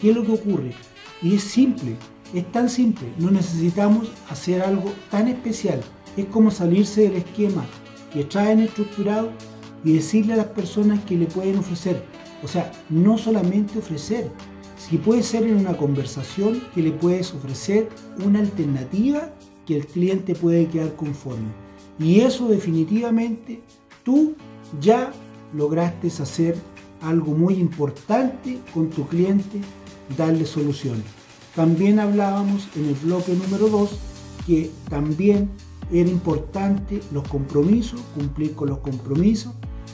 ¿qué 0.00 0.10
es 0.10 0.16
lo 0.16 0.24
que 0.24 0.32
ocurre? 0.32 0.72
Y 1.22 1.34
es 1.34 1.42
simple, 1.42 1.96
es 2.32 2.50
tan 2.52 2.68
simple, 2.68 3.08
no 3.18 3.30
necesitamos 3.30 4.10
hacer 4.28 4.62
algo 4.62 4.92
tan 5.10 5.28
especial. 5.28 5.80
Es 6.16 6.26
como 6.26 6.50
salirse 6.50 7.02
del 7.02 7.16
esquema 7.16 7.64
que 8.12 8.24
traen 8.24 8.60
estructurado 8.60 9.32
y 9.84 9.92
decirle 9.94 10.34
a 10.34 10.36
las 10.36 10.46
personas 10.46 11.04
que 11.04 11.16
le 11.16 11.26
pueden 11.26 11.58
ofrecer. 11.58 12.04
O 12.42 12.48
sea, 12.48 12.70
no 12.88 13.18
solamente 13.18 13.78
ofrecer, 13.78 14.30
si 14.76 14.98
puede 14.98 15.22
ser 15.22 15.44
en 15.44 15.56
una 15.56 15.76
conversación 15.76 16.62
que 16.74 16.82
le 16.82 16.92
puedes 16.92 17.32
ofrecer 17.32 17.88
una 18.24 18.40
alternativa 18.40 19.30
que 19.66 19.76
el 19.76 19.86
cliente 19.86 20.34
puede 20.34 20.66
quedar 20.68 20.94
conforme. 20.96 21.48
Y 21.98 22.20
eso 22.20 22.48
definitivamente 22.48 23.62
tú 24.04 24.34
ya 24.80 25.12
lograste 25.54 26.08
hacer 26.08 26.56
algo 27.00 27.32
muy 27.32 27.54
importante 27.54 28.58
con 28.72 28.90
tu 28.90 29.06
cliente, 29.06 29.60
darle 30.16 30.46
soluciones. 30.46 31.04
También 31.54 32.00
hablábamos 32.00 32.68
en 32.76 32.86
el 32.86 32.94
bloque 32.94 33.32
número 33.34 33.68
2 33.68 33.90
que 34.46 34.70
también 34.90 35.50
era 35.92 36.08
importante 36.08 37.00
los 37.12 37.26
compromisos, 37.28 38.00
cumplir 38.14 38.54
con 38.54 38.70
los 38.70 38.78
compromisos, 38.78 39.52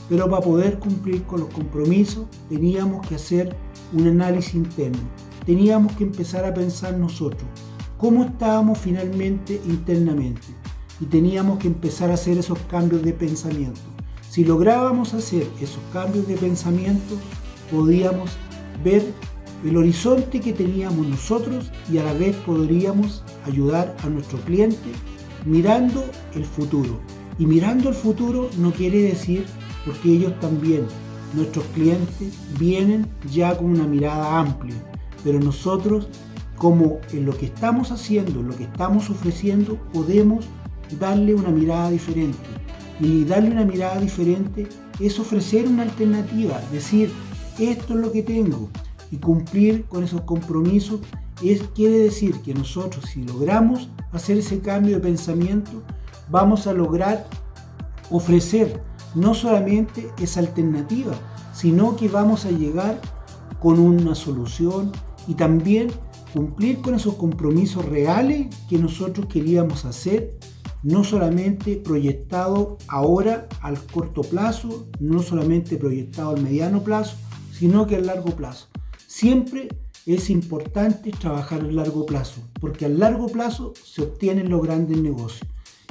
pero 0.09 0.29
para 0.29 0.41
poder 0.41 0.79
cumplir 0.79 1.23
con 1.23 1.41
los 1.41 1.49
compromisos 1.49 2.25
teníamos 2.49 3.05
que 3.07 3.15
hacer 3.15 3.55
un 3.93 4.07
análisis 4.07 4.55
interno. 4.55 4.99
Teníamos 5.45 5.93
que 5.93 6.03
empezar 6.03 6.45
a 6.45 6.53
pensar 6.53 6.97
nosotros 6.97 7.47
cómo 8.01 8.23
estábamos 8.23 8.79
finalmente 8.79 9.61
internamente 9.63 10.47
y 10.99 11.05
teníamos 11.05 11.59
que 11.59 11.67
empezar 11.67 12.09
a 12.09 12.15
hacer 12.15 12.39
esos 12.39 12.57
cambios 12.61 13.03
de 13.03 13.13
pensamiento. 13.13 13.79
Si 14.27 14.43
lográbamos 14.43 15.13
hacer 15.13 15.47
esos 15.61 15.83
cambios 15.93 16.27
de 16.27 16.35
pensamiento, 16.35 17.15
podíamos 17.69 18.31
ver 18.83 19.03
el 19.63 19.77
horizonte 19.77 20.39
que 20.39 20.51
teníamos 20.51 21.05
nosotros 21.05 21.71
y 21.91 21.99
a 21.99 22.03
la 22.03 22.13
vez 22.13 22.35
podríamos 22.37 23.23
ayudar 23.45 23.95
a 24.03 24.09
nuestro 24.09 24.39
cliente 24.39 24.91
mirando 25.45 26.03
el 26.33 26.43
futuro. 26.43 26.99
Y 27.37 27.45
mirando 27.45 27.89
el 27.89 27.95
futuro 27.95 28.49
no 28.57 28.71
quiere 28.71 29.03
decir 29.03 29.45
porque 29.85 30.09
ellos 30.09 30.39
también, 30.39 30.87
nuestros 31.35 31.65
clientes, 31.75 32.33
vienen 32.57 33.07
ya 33.31 33.55
con 33.55 33.67
una 33.69 33.85
mirada 33.85 34.39
amplia, 34.39 34.75
pero 35.23 35.39
nosotros 35.39 36.07
como 36.61 36.99
en 37.11 37.25
lo 37.25 37.35
que 37.35 37.47
estamos 37.47 37.91
haciendo, 37.91 38.39
en 38.39 38.49
lo 38.49 38.55
que 38.55 38.65
estamos 38.65 39.09
ofreciendo, 39.09 39.79
podemos 39.91 40.45
darle 40.99 41.33
una 41.33 41.49
mirada 41.49 41.89
diferente. 41.89 42.37
Y 42.99 43.23
darle 43.23 43.49
una 43.49 43.65
mirada 43.65 43.99
diferente 43.99 44.67
es 44.99 45.19
ofrecer 45.19 45.67
una 45.67 45.81
alternativa, 45.81 46.61
decir, 46.71 47.11
esto 47.57 47.95
es 47.95 47.99
lo 47.99 48.11
que 48.11 48.21
tengo, 48.21 48.69
y 49.09 49.17
cumplir 49.17 49.85
con 49.85 50.03
esos 50.03 50.21
compromisos 50.21 50.99
es, 51.41 51.63
quiere 51.73 51.97
decir 51.97 52.39
que 52.43 52.53
nosotros 52.53 53.05
si 53.05 53.23
logramos 53.23 53.89
hacer 54.11 54.37
ese 54.37 54.59
cambio 54.59 54.97
de 54.97 55.01
pensamiento, 55.01 55.81
vamos 56.29 56.67
a 56.67 56.73
lograr 56.73 57.25
ofrecer 58.11 58.83
no 59.15 59.33
solamente 59.33 60.11
esa 60.19 60.41
alternativa, 60.41 61.13
sino 61.53 61.95
que 61.95 62.07
vamos 62.07 62.45
a 62.45 62.51
llegar 62.51 63.01
con 63.59 63.79
una 63.79 64.13
solución 64.13 64.91
y 65.27 65.33
también 65.33 65.89
cumplir 66.33 66.81
con 66.81 66.95
esos 66.95 67.15
compromisos 67.15 67.85
reales 67.85 68.47
que 68.69 68.77
nosotros 68.77 69.27
queríamos 69.27 69.85
hacer, 69.85 70.37
no 70.83 71.03
solamente 71.03 71.75
proyectado 71.77 72.77
ahora 72.87 73.47
al 73.61 73.79
corto 73.85 74.21
plazo, 74.21 74.87
no 74.99 75.21
solamente 75.21 75.77
proyectado 75.77 76.31
al 76.31 76.41
mediano 76.41 76.83
plazo, 76.83 77.17
sino 77.51 77.85
que 77.85 77.97
al 77.97 78.07
largo 78.07 78.35
plazo. 78.35 78.67
Siempre 79.05 79.69
es 80.05 80.29
importante 80.29 81.11
trabajar 81.11 81.61
a 81.61 81.71
largo 81.71 82.05
plazo, 82.05 82.41
porque 82.59 82.85
a 82.85 82.89
largo 82.89 83.27
plazo 83.27 83.73
se 83.83 84.01
obtienen 84.01 84.49
los 84.49 84.63
grandes 84.63 84.97
negocios. 84.97 85.47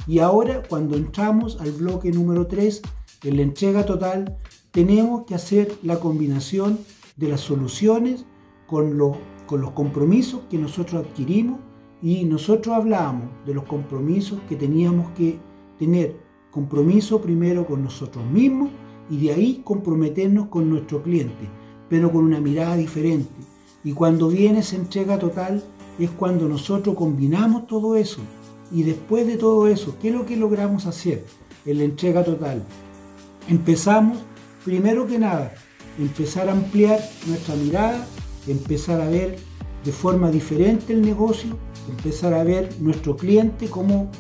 Y 0.07 0.19
ahora, 0.19 0.63
cuando 0.69 0.97
entramos 0.97 1.61
al 1.61 1.73
bloque 1.73 2.11
número 2.11 2.47
3, 2.47 2.83
en 3.25 3.37
la 3.37 3.43
entrega 3.43 3.85
total, 3.85 4.39
tenemos 4.71 5.27
que 5.27 5.35
hacer 5.35 5.77
la 5.83 6.01
combinación 6.01 6.79
de 7.17 7.29
las 7.29 7.41
soluciones 7.41 8.25
con, 8.67 8.97
con 9.51 9.63
los 9.63 9.73
compromisos 9.73 10.43
que 10.49 10.59
nosotros 10.59 11.05
adquirimos 11.05 11.59
y 12.01 12.23
nosotros 12.23 12.73
hablábamos 12.73 13.25
de 13.45 13.53
los 13.53 13.65
compromisos 13.65 14.39
que 14.49 14.55
teníamos 14.55 15.11
que 15.11 15.41
tener. 15.77 16.15
Compromiso 16.53 17.21
primero 17.21 17.67
con 17.67 17.83
nosotros 17.83 18.25
mismos 18.27 18.71
y 19.11 19.27
de 19.27 19.33
ahí 19.33 19.61
comprometernos 19.65 20.47
con 20.47 20.71
nuestro 20.71 21.03
cliente 21.03 21.49
pero 21.89 22.13
con 22.13 22.27
una 22.27 22.41
mirada 22.41 22.77
diferente. 22.77 23.35
Y 23.83 23.91
cuando 23.93 24.29
viene 24.29 24.61
esa 24.61 24.77
entrega 24.77 25.19
total 25.19 25.65
es 25.99 26.11
cuando 26.11 26.49
nosotros 26.49 26.95
combinamos 26.95 27.67
todo 27.67 27.97
eso. 27.97 28.21
Y 28.71 28.85
después 28.85 29.27
de 29.27 29.37
todo 29.37 29.67
eso, 29.67 29.97
¿qué 30.01 30.11
es 30.11 30.15
lo 30.15 30.27
que 30.27 30.37
logramos 30.37 30.87
hacer 30.87 31.25
en 31.67 31.79
la 31.79 31.85
entrega 31.85 32.23
total? 32.23 32.63
Empezamos, 33.49 34.19
primero 34.65 35.09
que 35.09 35.19
nada, 35.19 35.53
empezar 35.99 36.49
a 36.49 36.53
ampliar 36.53 37.01
nuestra 37.27 37.57
mirada, 37.57 38.07
empezar 38.53 39.01
a 39.01 39.09
ver 39.09 39.39
de 39.85 39.93
forma 39.93 40.31
diferente 40.31 40.93
el 40.93 41.03
negocio, 41.03 41.57
empezar 41.89 42.35
a 42.35 42.45
ver 42.45 42.71
nuestro 42.81 43.17
cliente, 43.17 43.69
cómo, 43.69 44.11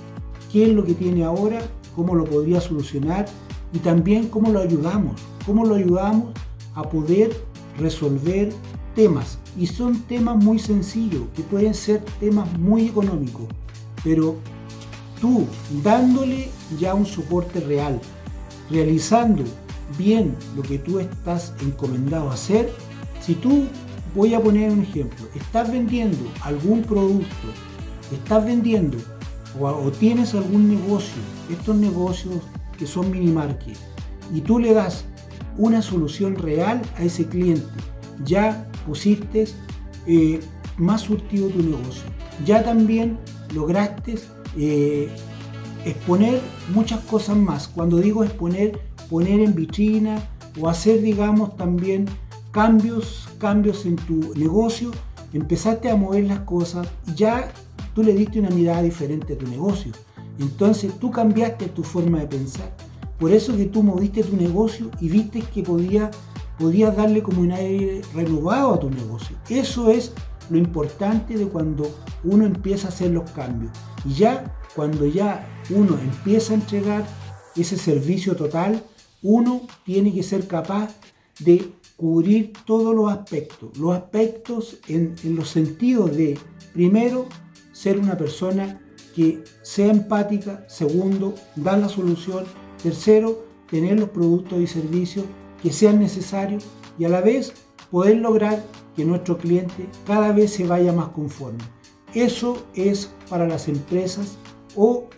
qué 0.51 0.65
es 0.65 0.69
lo 0.71 0.85
que 0.85 0.95
tiene 0.95 1.25
ahora, 1.25 1.61
cómo 1.95 2.15
lo 2.15 2.25
podría 2.25 2.61
solucionar 2.61 3.27
y 3.73 3.79
también 3.79 4.29
cómo 4.29 4.51
lo 4.51 4.61
ayudamos, 4.61 5.21
cómo 5.47 5.65
lo 5.65 5.75
ayudamos 5.75 6.33
a 6.75 6.83
poder 6.83 7.31
resolver 7.79 8.53
temas. 8.95 9.39
Y 9.59 9.67
son 9.67 10.01
temas 10.03 10.43
muy 10.43 10.59
sencillos, 10.59 11.23
que 11.35 11.43
pueden 11.43 11.75
ser 11.75 12.01
temas 12.21 12.51
muy 12.59 12.89
económicos, 12.89 13.47
pero 14.03 14.37
tú 15.21 15.47
dándole 15.83 16.51
ya 16.79 16.95
un 16.95 17.07
soporte 17.07 17.61
real, 17.61 18.01
realizando 18.71 19.45
bien 19.99 20.35
lo 20.57 20.63
que 20.63 20.79
tú 20.79 21.01
estás 21.01 21.53
encomendado 21.63 22.31
a 22.31 22.35
hacer, 22.35 22.73
si 23.21 23.35
tú, 23.35 23.65
voy 24.15 24.35
a 24.35 24.41
poner 24.41 24.71
un 24.71 24.83
ejemplo, 24.83 25.27
estás 25.35 25.71
vendiendo 25.71 26.19
algún 26.43 26.83
producto, 26.83 27.49
estás 28.13 28.45
vendiendo 28.45 28.99
o, 29.59 29.91
tienes 29.91 30.35
algún 30.35 30.69
negocio, 30.69 31.23
estos 31.51 31.77
negocios 31.77 32.37
que 32.79 32.87
son 32.87 33.11
mini 33.11 33.31
market, 33.31 33.77
y 34.33 34.41
tú 34.41 34.59
le 34.59 34.73
das 34.73 35.05
una 35.59 35.83
solución 35.83 36.37
real 36.37 36.81
a 36.97 37.03
ese 37.03 37.27
cliente. 37.27 37.67
Ya 38.25 38.71
pusiste 38.87 39.47
eh, 40.07 40.41
más 40.79 41.03
surtido 41.03 41.49
tu 41.49 41.63
negocio. 41.63 42.05
Ya 42.45 42.63
también 42.63 43.19
lograste 43.55 44.15
eh, 44.57 45.09
exponer 45.85 46.41
muchas 46.73 47.01
cosas 47.01 47.37
más. 47.37 47.69
Cuando 47.69 47.99
digo 47.99 48.25
exponer, 48.25 48.81
poner 49.09 49.41
en 49.41 49.55
vitrina 49.55 50.23
o 50.59 50.69
hacer, 50.69 51.03
digamos, 51.03 51.57
también 51.57 52.07
cambios, 52.53 53.29
cambios 53.41 53.87
en 53.87 53.97
tu 53.97 54.33
negocio, 54.37 54.93
empezaste 55.33 55.91
a 55.91 55.97
mover 55.97 56.25
las 56.25 56.41
cosas 56.41 56.87
y 57.09 57.15
ya 57.15 57.51
tú 57.95 58.05
le 58.05 58.13
diste 58.13 58.39
una 58.39 58.51
mirada 58.51 58.83
diferente 58.83 59.33
a 59.33 59.39
tu 59.39 59.49
negocio. 59.49 59.91
Entonces 60.39 60.97
tú 61.01 61.11
cambiaste 61.11 61.67
tu 61.67 61.83
forma 61.83 62.21
de 62.21 62.27
pensar. 62.27 62.71
Por 63.19 63.33
eso 63.33 63.57
que 63.57 63.65
tú 63.67 63.83
moviste 63.83 64.23
tu 64.23 64.37
negocio 64.37 64.91
y 65.01 65.09
viste 65.09 65.41
que 65.41 65.63
podía, 65.63 66.11
podías 66.59 66.97
darle 66.97 67.23
como 67.23 67.41
un 67.41 67.53
aire 67.53 68.03
renovado 68.15 68.75
a 68.75 68.81
tu 68.81 68.91
negocio. 68.91 69.37
Eso 69.49 69.91
es 69.91 70.13
lo 70.49 70.57
importante 70.57 71.37
de 71.37 71.47
cuando 71.47 71.91
uno 72.25 72.45
empieza 72.45 72.89
a 72.89 72.91
hacer 72.91 73.11
los 73.11 73.31
cambios. 73.31 73.73
Y 74.05 74.15
ya 74.15 74.55
cuando 74.77 75.07
ya 75.07 75.49
uno 75.71 75.99
empieza 75.99 76.53
a 76.53 76.57
entregar 76.57 77.07
ese 77.57 77.77
servicio 77.77 78.37
total, 78.37 78.83
uno 79.23 79.63
tiene 79.85 80.13
que 80.15 80.23
ser 80.23 80.47
capaz 80.47 80.95
de 81.41 81.73
cubrir 82.01 82.55
todos 82.65 82.95
los 82.97 83.13
aspectos. 83.13 83.77
Los 83.77 83.95
aspectos 83.95 84.79
en, 84.89 85.15
los 85.37 85.51
sentidos 85.51 86.17
de, 86.17 86.39
primero, 86.73 87.27
ser 87.73 87.99
una 87.99 88.17
persona 88.17 88.81
que 89.15 89.45
sea 89.61 89.91
empática, 89.91 90.65
segundo, 90.67 91.35
dar 91.57 91.79
la 91.79 91.91
solución 91.91 92.45
Tercero, 92.83 93.45
tener 93.71 94.01
los 94.01 94.09
productos 94.09 94.63
y 94.63 94.67
servicios 94.67 95.27
que 95.63 95.71
sean 95.71 96.01
necesarios 96.01 96.65
y 96.99 97.05
a 97.05 97.11
la 97.11 97.21
vez 97.21 97.53
poder 97.91 98.17
lograr 98.17 98.65
que 98.97 99.05
nuestro 99.05 99.37
cliente 99.37 99.87
cada 100.07 100.33
vez 100.33 100.55
se 100.55 100.67
vaya 100.67 100.95
más 100.95 101.09
conforme. 101.09 101.63
Eso 102.15 102.65
es 102.75 103.11
para 103.29 103.47
las 103.47 103.69
empresas 103.69 104.39
o 104.75 105.11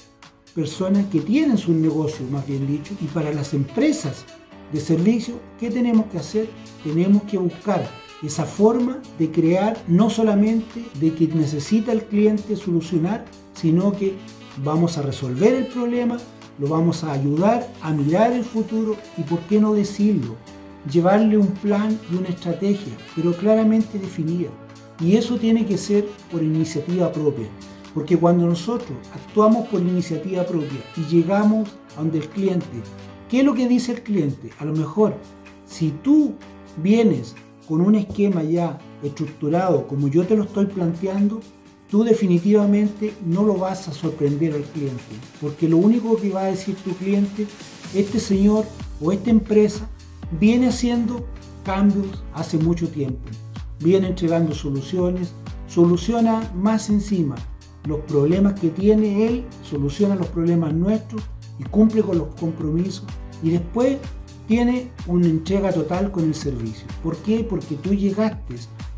personas 0.53 1.07
que 1.07 1.21
tienen 1.21 1.57
su 1.57 1.73
negocio, 1.73 2.27
más 2.29 2.45
bien 2.45 2.66
dicho, 2.66 2.92
y 3.01 3.05
para 3.07 3.33
las 3.33 3.55
empresas 3.55 4.27
de 4.72 4.80
servicio, 4.80 5.35
¿qué 5.58 5.70
tenemos 5.70 6.06
que 6.06 6.18
hacer? 6.18 6.48
Tenemos 6.82 7.22
que 7.24 7.38
buscar 7.38 7.88
esa 8.22 8.44
forma 8.44 9.00
de 9.18 9.30
crear 9.30 9.76
no 9.88 10.08
solamente 10.08 10.85
de 11.00 11.12
que 11.12 11.26
necesita 11.28 11.92
el 11.92 12.04
cliente 12.04 12.56
solucionar, 12.56 13.24
sino 13.54 13.92
que 13.92 14.14
vamos 14.64 14.96
a 14.98 15.02
resolver 15.02 15.54
el 15.54 15.66
problema, 15.66 16.18
lo 16.58 16.68
vamos 16.68 17.04
a 17.04 17.12
ayudar 17.12 17.68
a 17.82 17.92
mirar 17.92 18.32
el 18.32 18.44
futuro 18.44 18.96
y, 19.16 19.22
por 19.22 19.40
qué 19.40 19.61
no 19.61 19.74
decirlo, 19.74 20.37
llevarle 20.90 21.37
un 21.37 21.48
plan 21.48 21.98
y 22.11 22.16
una 22.16 22.28
estrategia, 22.28 22.92
pero 23.16 23.32
claramente 23.32 23.98
definida. 23.98 24.50
Y 25.00 25.16
eso 25.16 25.37
tiene 25.37 25.66
que 25.66 25.78
ser 25.78 26.06
por 26.30 26.42
iniciativa 26.42 27.11
propia. 27.11 27.46
Porque 27.94 28.16
cuando 28.16 28.46
nosotros 28.46 28.96
actuamos 29.14 29.68
por 29.68 29.80
iniciativa 29.80 30.44
propia 30.44 30.80
y 30.96 31.02
llegamos 31.12 31.68
a 31.96 32.00
donde 32.00 32.18
el 32.18 32.28
cliente, 32.28 32.66
¿qué 33.33 33.40
es 33.40 33.47
lo 33.47 33.55
que 33.55 33.66
dice 33.66 33.92
el 33.92 34.03
cliente? 34.03 34.51
A 34.59 34.66
lo 34.66 34.75
mejor, 34.75 35.14
si 35.64 35.90
tú 35.90 36.35
vienes 36.77 37.35
con 37.66 37.81
un 37.81 37.95
esquema 37.95 38.42
ya 38.42 38.79
estructurado 39.03 39.88
como 39.88 40.09
yo 40.09 40.27
te 40.27 40.37
lo 40.37 40.42
estoy 40.42 40.66
planteando, 40.66 41.40
tú 41.88 42.05
definitivamente 42.05 43.14
no 43.25 43.42
lo 43.42 43.57
vas 43.57 43.88
a 43.88 43.92
sorprender 43.92 44.53
al 44.53 44.64
cliente. 44.64 45.03
Porque 45.40 45.66
lo 45.66 45.79
único 45.79 46.14
que 46.18 46.29
va 46.29 46.42
a 46.42 46.51
decir 46.51 46.77
tu 46.85 46.95
cliente, 46.95 47.47
este 47.95 48.21
señor 48.21 48.66
o 49.01 49.12
esta 49.12 49.31
empresa 49.31 49.88
viene 50.38 50.68
haciendo 50.68 51.25
cambios 51.64 52.23
hace 52.35 52.59
mucho 52.59 52.87
tiempo. 52.87 53.31
Viene 53.81 54.09
entregando 54.09 54.55
soluciones, 54.55 55.33
soluciona 55.68 56.53
más 56.55 56.90
encima 56.90 57.37
los 57.87 58.01
problemas 58.01 58.61
que 58.61 58.68
tiene 58.68 59.27
él, 59.27 59.45
soluciona 59.62 60.16
los 60.16 60.27
problemas 60.27 60.75
nuestros 60.75 61.23
y 61.58 61.64
cumple 61.64 62.02
con 62.02 62.18
los 62.18 62.34
compromisos 62.34 63.04
y 63.42 63.50
después 63.50 63.98
tiene 64.46 64.90
una 65.06 65.26
entrega 65.26 65.72
total 65.72 66.10
con 66.10 66.24
el 66.24 66.34
servicio. 66.34 66.86
¿Por 67.02 67.16
qué? 67.18 67.44
Porque 67.44 67.76
tú 67.76 67.94
llegaste 67.94 68.56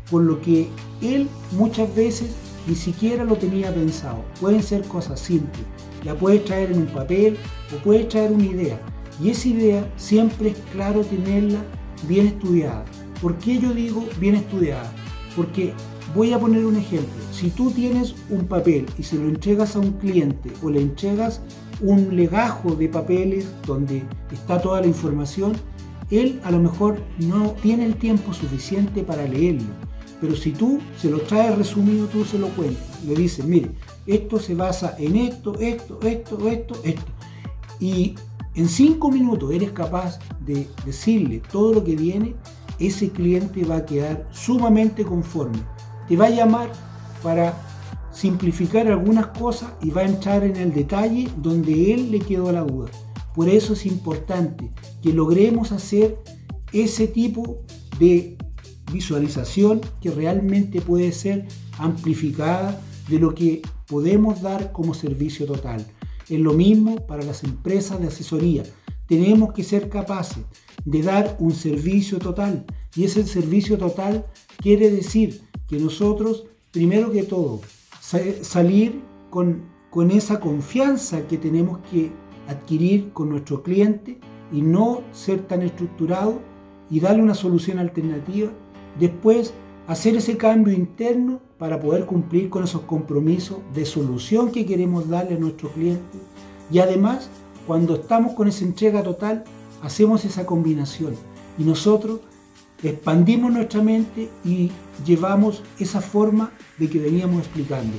con 0.09 0.27
lo 0.27 0.41
que 0.41 0.69
él 1.01 1.27
muchas 1.51 1.93
veces 1.95 2.35
ni 2.67 2.75
siquiera 2.75 3.23
lo 3.23 3.35
tenía 3.35 3.73
pensado. 3.73 4.23
Pueden 4.41 4.63
ser 4.63 4.83
cosas 4.83 5.19
simples. 5.19 5.65
La 6.03 6.15
puedes 6.15 6.45
traer 6.45 6.71
en 6.71 6.79
un 6.79 6.87
papel 6.87 7.37
o 7.73 7.83
puedes 7.83 8.07
traer 8.09 8.31
una 8.31 8.45
idea. 8.45 8.79
Y 9.21 9.29
esa 9.29 9.47
idea 9.47 9.93
siempre 9.97 10.49
es 10.49 10.57
claro 10.71 11.01
tenerla 11.01 11.63
bien 12.07 12.27
estudiada. 12.27 12.85
¿Por 13.21 13.37
qué 13.37 13.59
yo 13.59 13.73
digo 13.73 14.05
bien 14.19 14.35
estudiada? 14.35 14.91
Porque 15.35 15.73
voy 16.13 16.33
a 16.33 16.39
poner 16.39 16.65
un 16.65 16.75
ejemplo. 16.75 17.23
Si 17.31 17.49
tú 17.49 17.71
tienes 17.71 18.15
un 18.29 18.45
papel 18.45 18.85
y 18.97 19.03
se 19.03 19.17
lo 19.17 19.27
entregas 19.27 19.75
a 19.75 19.79
un 19.79 19.93
cliente 19.93 20.51
o 20.61 20.69
le 20.69 20.81
entregas 20.81 21.41
un 21.81 22.15
legajo 22.15 22.75
de 22.75 22.89
papeles 22.89 23.47
donde 23.65 24.03
está 24.31 24.61
toda 24.61 24.81
la 24.81 24.87
información, 24.87 25.53
él 26.11 26.39
a 26.43 26.51
lo 26.51 26.59
mejor 26.59 26.99
no 27.19 27.51
tiene 27.61 27.85
el 27.85 27.95
tiempo 27.95 28.33
suficiente 28.33 29.03
para 29.03 29.27
leerlo. 29.27 29.67
Pero 30.21 30.35
si 30.35 30.51
tú 30.51 30.79
se 30.97 31.09
lo 31.09 31.19
traes 31.21 31.57
resumido, 31.57 32.07
tú 32.07 32.23
se 32.23 32.39
lo 32.39 32.47
cuentas. 32.49 32.83
Le 33.05 33.15
dices, 33.15 33.45
mire, 33.45 33.71
esto 34.05 34.39
se 34.39 34.55
basa 34.55 34.95
en 34.97 35.15
esto, 35.17 35.55
esto, 35.59 35.99
esto, 36.01 36.47
esto, 36.47 36.81
esto. 36.83 37.11
Y 37.79 38.15
en 38.55 38.69
cinco 38.69 39.11
minutos 39.11 39.51
eres 39.51 39.71
capaz 39.71 40.19
de 40.39 40.67
decirle 40.85 41.41
todo 41.51 41.73
lo 41.73 41.83
que 41.83 41.95
viene, 41.95 42.35
ese 42.79 43.09
cliente 43.09 43.65
va 43.65 43.77
a 43.77 43.85
quedar 43.85 44.27
sumamente 44.31 45.03
conforme. 45.03 45.59
Te 46.07 46.15
va 46.15 46.27
a 46.27 46.29
llamar 46.29 46.71
para 47.21 47.53
simplificar 48.15 48.87
algunas 48.87 49.27
cosas 49.27 49.73
y 49.81 49.89
va 49.89 50.01
a 50.01 50.05
entrar 50.05 50.43
en 50.43 50.55
el 50.55 50.73
detalle 50.73 51.29
donde 51.37 51.93
él 51.93 52.11
le 52.11 52.19
quedó 52.19 52.51
la 52.51 52.61
duda. 52.61 52.89
Por 53.35 53.49
eso 53.49 53.73
es 53.73 53.85
importante 53.85 54.71
que 55.03 55.11
logremos 55.11 55.73
hacer 55.73 56.17
ese 56.71 57.07
tipo 57.07 57.61
de 57.99 58.37
visualización 58.91 59.81
que 59.99 60.11
realmente 60.11 60.79
puede 60.79 61.11
ser 61.11 61.45
amplificada 61.77 62.81
de 63.09 63.19
lo 63.19 63.35
que 63.35 63.61
podemos 63.87 64.41
dar 64.41 64.71
como 64.71 64.93
servicio 64.93 65.45
total. 65.45 65.85
Es 66.29 66.39
lo 66.39 66.53
mismo 66.53 67.05
para 67.05 67.23
las 67.23 67.43
empresas 67.43 67.99
de 67.99 68.07
asesoría. 68.07 68.63
Tenemos 69.07 69.53
que 69.53 69.63
ser 69.63 69.89
capaces 69.89 70.43
de 70.85 71.01
dar 71.01 71.35
un 71.39 71.51
servicio 71.51 72.17
total. 72.17 72.65
Y 72.95 73.03
ese 73.03 73.25
servicio 73.27 73.77
total 73.77 74.25
quiere 74.57 74.89
decir 74.89 75.41
que 75.67 75.77
nosotros, 75.77 76.45
primero 76.71 77.11
que 77.11 77.23
todo, 77.23 77.61
salir 78.05 79.01
con, 79.29 79.63
con 79.89 80.11
esa 80.11 80.39
confianza 80.39 81.25
que 81.27 81.37
tenemos 81.37 81.79
que 81.91 82.11
adquirir 82.47 83.11
con 83.13 83.29
nuestro 83.29 83.63
cliente 83.63 84.19
y 84.51 84.61
no 84.61 85.01
ser 85.11 85.41
tan 85.47 85.63
estructurado 85.63 86.39
y 86.89 86.99
darle 86.99 87.23
una 87.23 87.33
solución 87.33 87.79
alternativa. 87.79 88.51
Después, 88.99 89.53
hacer 89.87 90.15
ese 90.15 90.37
cambio 90.37 90.73
interno 90.73 91.39
para 91.57 91.79
poder 91.79 92.05
cumplir 92.05 92.49
con 92.49 92.63
esos 92.63 92.81
compromisos 92.81 93.57
de 93.73 93.85
solución 93.85 94.51
que 94.51 94.65
queremos 94.65 95.09
darle 95.09 95.35
a 95.35 95.39
nuestro 95.39 95.69
cliente. 95.69 96.19
Y 96.71 96.79
además, 96.79 97.29
cuando 97.65 97.95
estamos 97.95 98.33
con 98.33 98.47
esa 98.47 98.65
entrega 98.65 99.01
total, 99.01 99.43
hacemos 99.81 100.25
esa 100.25 100.45
combinación 100.45 101.15
y 101.57 101.63
nosotros 101.63 102.19
expandimos 102.83 103.51
nuestra 103.51 103.81
mente 103.81 104.29
y 104.43 104.71
llevamos 105.05 105.63
esa 105.79 106.01
forma 106.01 106.51
de 106.77 106.89
que 106.89 106.99
veníamos 106.99 107.39
explicando. 107.39 107.93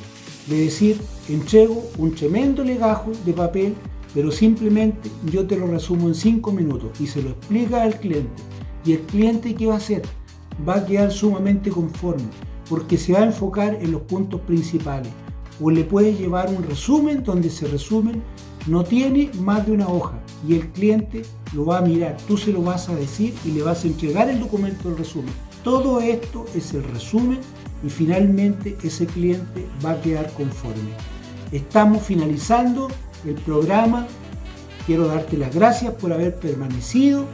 De 0.46 0.60
decir, 0.60 1.00
entrego 1.28 1.82
un 1.98 2.14
tremendo 2.14 2.62
legajo 2.62 3.12
de 3.24 3.32
papel, 3.32 3.74
pero 4.14 4.30
simplemente 4.30 5.10
yo 5.30 5.46
te 5.46 5.56
lo 5.56 5.66
resumo 5.66 6.08
en 6.08 6.14
cinco 6.14 6.52
minutos 6.52 6.90
y 7.00 7.06
se 7.06 7.22
lo 7.22 7.30
explica 7.30 7.82
al 7.82 7.98
cliente. 7.98 8.42
Y 8.84 8.92
el 8.92 9.00
cliente, 9.00 9.54
¿qué 9.54 9.66
va 9.66 9.74
a 9.74 9.78
hacer? 9.78 10.02
Va 10.66 10.76
a 10.76 10.86
quedar 10.86 11.10
sumamente 11.10 11.70
conforme 11.70 12.28
porque 12.68 12.96
se 12.96 13.12
va 13.12 13.20
a 13.20 13.26
enfocar 13.26 13.78
en 13.80 13.92
los 13.92 14.02
puntos 14.02 14.40
principales. 14.40 15.12
O 15.60 15.70
le 15.70 15.84
puedes 15.84 16.18
llevar 16.18 16.50
un 16.50 16.62
resumen 16.62 17.24
donde 17.24 17.50
se 17.50 17.66
resumen, 17.66 18.22
no 18.66 18.84
tiene 18.84 19.30
más 19.40 19.66
de 19.66 19.72
una 19.72 19.88
hoja 19.88 20.18
y 20.46 20.54
el 20.54 20.68
cliente 20.68 21.22
lo 21.54 21.66
va 21.66 21.78
a 21.78 21.82
mirar, 21.82 22.16
tú 22.26 22.36
se 22.36 22.52
lo 22.52 22.62
vas 22.62 22.88
a 22.88 22.94
decir 22.94 23.32
y 23.44 23.52
le 23.52 23.62
vas 23.62 23.84
a 23.84 23.86
entregar 23.86 24.28
el 24.28 24.40
documento 24.40 24.88
del 24.88 24.98
resumen. 24.98 25.32
Todo 25.62 26.00
esto 26.00 26.46
es 26.54 26.74
el 26.74 26.84
resumen 26.84 27.38
y 27.84 27.90
finalmente 27.90 28.76
ese 28.82 29.06
cliente 29.06 29.66
va 29.84 29.92
a 29.92 30.00
quedar 30.00 30.32
conforme. 30.32 30.90
Estamos 31.52 32.02
finalizando 32.02 32.88
el 33.24 33.34
programa. 33.34 34.06
Quiero 34.86 35.06
darte 35.06 35.36
las 35.36 35.54
gracias 35.54 35.94
por 35.94 36.12
haber 36.12 36.36
permanecido 36.36 37.24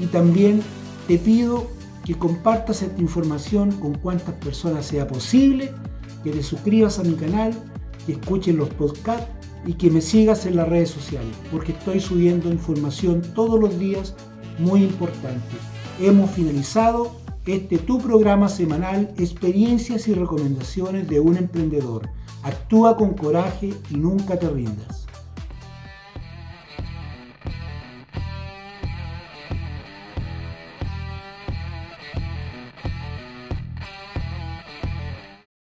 y 0.00 0.06
también 0.06 0.62
te 1.08 1.18
pido 1.18 1.66
que 2.04 2.14
compartas 2.14 2.82
esta 2.82 3.00
información 3.00 3.72
con 3.72 3.94
cuantas 3.98 4.34
personas 4.36 4.86
sea 4.86 5.08
posible, 5.08 5.72
que 6.22 6.30
te 6.30 6.42
suscribas 6.42 6.98
a 6.98 7.04
mi 7.04 7.14
canal, 7.14 7.52
que 8.06 8.12
escuches 8.12 8.54
los 8.54 8.68
podcasts 8.70 9.28
y 9.66 9.74
que 9.74 9.90
me 9.90 10.00
sigas 10.00 10.46
en 10.46 10.56
las 10.56 10.68
redes 10.68 10.90
sociales, 10.90 11.34
porque 11.50 11.72
estoy 11.72 12.00
subiendo 12.00 12.50
información 12.50 13.22
todos 13.34 13.58
los 13.58 13.78
días 13.78 14.14
muy 14.58 14.84
importante. 14.84 15.56
Hemos 16.00 16.30
finalizado 16.30 17.16
este 17.46 17.78
tu 17.78 17.98
programa 17.98 18.48
semanal, 18.48 19.12
experiencias 19.18 20.08
y 20.08 20.14
recomendaciones 20.14 21.08
de 21.08 21.20
un 21.20 21.36
emprendedor. 21.36 22.08
Actúa 22.42 22.96
con 22.96 23.14
coraje 23.14 23.72
y 23.90 23.96
nunca 23.96 24.38
te 24.38 24.48
rindas. 24.48 25.05